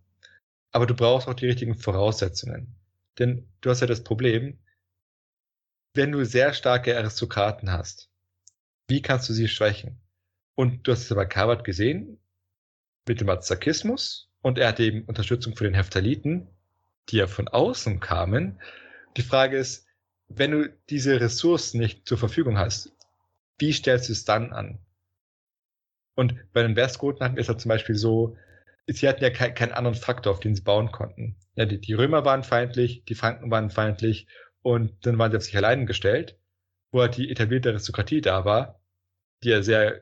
aber 0.71 0.85
du 0.85 0.93
brauchst 0.93 1.27
auch 1.27 1.33
die 1.33 1.47
richtigen 1.47 1.75
Voraussetzungen. 1.75 2.75
Denn 3.17 3.47
du 3.61 3.69
hast 3.69 3.81
ja 3.81 3.87
das 3.87 4.03
Problem, 4.03 4.59
wenn 5.93 6.11
du 6.11 6.23
sehr 6.25 6.53
starke 6.53 6.97
Aristokraten 6.97 7.71
hast, 7.71 8.09
wie 8.87 9.01
kannst 9.01 9.29
du 9.29 9.33
sie 9.33 9.47
schwächen? 9.47 9.99
Und 10.55 10.87
du 10.87 10.91
hast 10.91 11.09
es 11.09 11.15
bei 11.15 11.25
Kabat 11.25 11.63
gesehen, 11.63 12.19
mit 13.07 13.21
dem 13.21 13.29
Azakismus, 13.29 14.29
und 14.41 14.57
er 14.57 14.69
hatte 14.69 14.83
eben 14.83 15.03
Unterstützung 15.05 15.55
für 15.55 15.65
den 15.65 15.73
Heftaliten, 15.73 16.47
die 17.09 17.17
ja 17.17 17.27
von 17.27 17.47
außen 17.47 17.99
kamen. 17.99 18.61
Die 19.17 19.21
Frage 19.21 19.57
ist, 19.57 19.85
wenn 20.27 20.51
du 20.51 20.69
diese 20.89 21.19
Ressourcen 21.19 21.79
nicht 21.79 22.07
zur 22.07 22.17
Verfügung 22.17 22.57
hast, 22.57 22.93
wie 23.57 23.73
stellst 23.73 24.09
du 24.09 24.13
es 24.13 24.25
dann 24.25 24.53
an? 24.53 24.79
Und 26.15 26.35
bei 26.53 26.61
den 26.61 26.75
Westgoten 26.75 27.23
hatten 27.23 27.35
wir 27.35 27.41
es 27.41 27.47
ja 27.47 27.57
zum 27.57 27.69
Beispiel 27.69 27.95
so, 27.95 28.37
sie 28.87 29.07
hatten 29.07 29.23
ja 29.23 29.29
keinen 29.29 29.73
anderen 29.73 29.95
Faktor, 29.95 30.33
auf 30.33 30.39
den 30.39 30.55
sie 30.55 30.61
bauen 30.61 30.91
konnten. 30.91 31.35
Ja, 31.55 31.65
die, 31.65 31.79
die 31.79 31.93
Römer 31.93 32.25
waren 32.25 32.43
feindlich, 32.43 33.03
die 33.05 33.15
Franken 33.15 33.51
waren 33.51 33.69
feindlich 33.69 34.27
und 34.69 35.03
dann 35.05 35.17
waren 35.17 35.31
sie 35.31 35.37
auf 35.37 35.43
sich 35.43 35.57
allein 35.57 35.87
gestellt, 35.87 36.37
wo 36.91 37.01
halt 37.01 37.17
die 37.17 37.31
etablierte 37.31 37.69
Aristokratie 37.69 38.21
da 38.21 38.45
war, 38.45 38.79
die 39.43 39.49
ja 39.49 39.63
sehr 39.63 40.01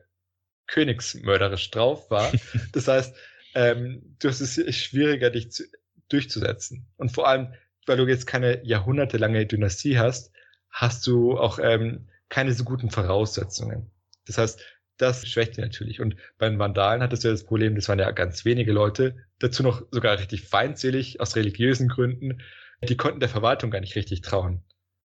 königsmörderisch 0.68 1.72
drauf 1.72 2.12
war. 2.12 2.30
das 2.74 2.90
heißt, 2.90 3.16
ähm, 3.56 4.18
du 4.20 4.28
hast 4.28 4.42
es 4.42 4.76
schwieriger, 4.76 5.30
dich 5.30 5.52
zu, 5.52 5.64
durchzusetzen. 6.10 6.86
Und 6.98 7.14
vor 7.14 7.30
allem, 7.30 7.54
weil 7.86 7.96
du 7.96 8.06
jetzt 8.08 8.28
keine 8.28 8.62
jahrhundertelange 8.66 9.46
Dynastie 9.46 9.98
hast, 9.98 10.34
hast 10.70 11.08
du 11.08 11.38
auch 11.38 11.60
ähm, 11.60 12.10
keine 12.28 12.52
so 12.52 12.66
guten 12.66 12.92
Voraussetzungen. 12.92 13.90
Das 14.26 14.38
heißt, 14.38 14.62
das 14.98 15.26
schwächt 15.26 15.52
dich 15.52 15.64
natürlich. 15.64 16.02
Und 16.02 16.18
bei 16.38 16.50
den 16.50 16.60
Vandalen 16.60 17.02
hattest 17.02 17.24
du 17.24 17.30
ja 17.30 17.34
das 17.34 17.46
Problem, 17.46 17.76
das 17.76 17.88
waren 17.88 18.00
ja 18.00 18.12
ganz 18.12 18.44
wenige 18.44 18.74
Leute, 18.74 19.16
dazu 19.40 19.64
noch 19.64 19.86
sogar 19.92 20.20
richtig 20.20 20.42
feindselig 20.44 21.22
aus 21.22 21.38
religiösen 21.38 21.88
Gründen. 21.88 22.42
Die 22.84 22.98
konnten 22.98 23.20
der 23.20 23.30
Verwaltung 23.30 23.72
gar 23.72 23.80
nicht 23.80 23.96
richtig 23.96 24.22
trauen. 24.22 24.64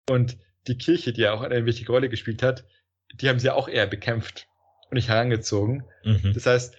Und 0.10 0.38
die 0.68 0.78
Kirche, 0.78 1.14
die 1.14 1.22
ja 1.22 1.34
auch 1.34 1.42
eine 1.42 1.66
wichtige 1.66 1.92
Rolle 1.92 2.10
gespielt 2.10 2.44
hat, 2.44 2.66
die 3.14 3.30
haben 3.30 3.40
sie 3.40 3.50
auch 3.50 3.68
eher 3.68 3.88
bekämpft 3.88 4.48
und 4.90 4.96
nicht 4.96 5.10
herangezogen. 5.10 5.84
Mhm. 6.04 6.34
Das 6.34 6.46
heißt, 6.46 6.76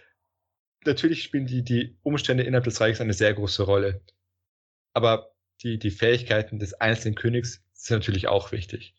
natürlich 0.84 1.22
spielen 1.22 1.46
die, 1.46 1.62
die 1.62 1.96
Umstände 2.02 2.42
innerhalb 2.44 2.64
des 2.64 2.80
Reichs 2.80 3.00
eine 3.00 3.14
sehr 3.14 3.32
große 3.34 3.62
Rolle. 3.62 4.00
Aber 4.92 5.34
die, 5.62 5.78
die 5.78 5.90
Fähigkeiten 5.90 6.58
des 6.58 6.74
einzelnen 6.74 7.14
Königs 7.14 7.62
sind 7.72 7.98
natürlich 7.98 8.28
auch 8.28 8.52
wichtig. 8.52 8.94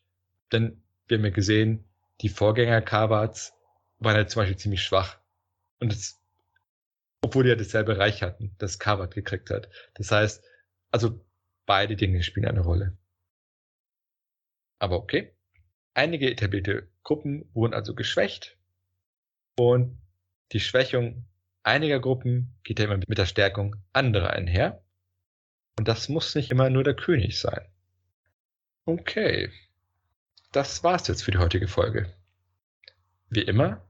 Denn 0.52 0.82
wir 1.08 1.18
haben 1.18 1.26
ja 1.26 1.32
gesehen, 1.32 1.86
die 2.22 2.30
Vorgänger 2.30 2.82
Kavats 2.82 3.54
waren 4.00 4.16
halt 4.16 4.30
zum 4.30 4.42
Beispiel 4.42 4.58
ziemlich 4.58 4.84
schwach. 4.84 5.20
Und 5.80 5.92
das, 5.92 6.20
obwohl 7.22 7.44
die 7.44 7.50
ja 7.50 7.56
dasselbe 7.56 7.98
Reich 7.98 8.24
hatten, 8.24 8.56
das 8.58 8.80
Kavat 8.80 9.14
gekriegt 9.14 9.50
hat. 9.50 9.70
Das 9.96 10.12
heißt, 10.12 10.44
also 10.92 11.25
beide 11.66 11.96
Dinge 11.96 12.24
spielen 12.24 12.48
eine 12.48 12.62
Rolle. 12.62 12.98
Aber 14.80 14.98
okay. 14.98 15.32
Einige 15.94 16.30
etablierte 16.30 16.90
Gruppen 17.04 17.50
wurden 17.54 17.74
also 17.74 17.96
geschwächt 17.96 18.58
und 19.58 19.98
die 20.52 20.60
Schwächung 20.60 21.26
einiger 21.64 22.00
Gruppen 22.00 22.56
geht 22.64 22.80
ja 22.80 22.86
immer 22.86 22.98
mit 22.98 23.18
der 23.18 23.26
Stärkung 23.26 23.78
anderer 23.94 24.32
einher. 24.32 24.84
Und 25.78 25.88
das 25.88 26.10
muss 26.10 26.36
nicht 26.36 26.52
immer 26.52 26.70
nur 26.70 26.84
der 26.84 26.96
König 26.96 27.40
sein. 27.40 27.66
Okay. 28.86 29.52
Das 30.52 30.84
war's 30.84 31.08
jetzt 31.08 31.24
für 31.24 31.32
die 31.32 31.38
heutige 31.38 31.68
Folge. 31.68 32.14
Wie 33.30 33.42
immer, 33.42 33.86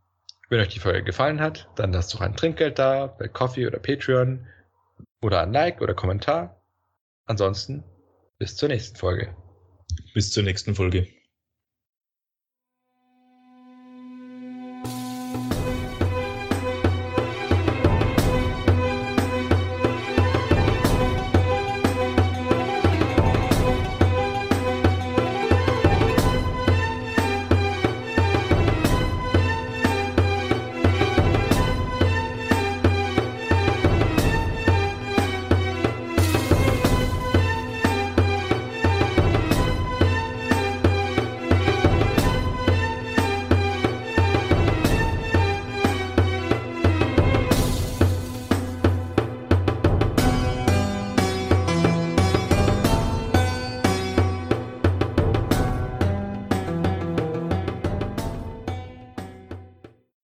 wenn 0.50 0.60
euch 0.60 0.70
die 0.70 0.80
Folge 0.80 1.04
gefallen 1.04 1.42
hat, 1.42 1.70
dann 1.76 1.92
lasst 1.92 2.14
doch 2.14 2.22
ein 2.22 2.36
Trinkgeld 2.36 2.80
da 2.80 3.08
bei 3.08 3.28
Coffee 3.28 3.68
oder 3.68 3.80
Patreon 3.80 4.48
oder 5.22 5.42
ein 5.42 5.52
Like 5.52 5.82
oder 5.82 5.94
Kommentar. 5.94 6.62
Ansonsten 7.26 7.84
bis 8.38 8.56
zur 8.56 8.70
nächsten 8.70 8.98
Folge. 8.98 9.36
Bis 10.14 10.32
zur 10.32 10.44
nächsten 10.44 10.76
Folge. 10.76 11.08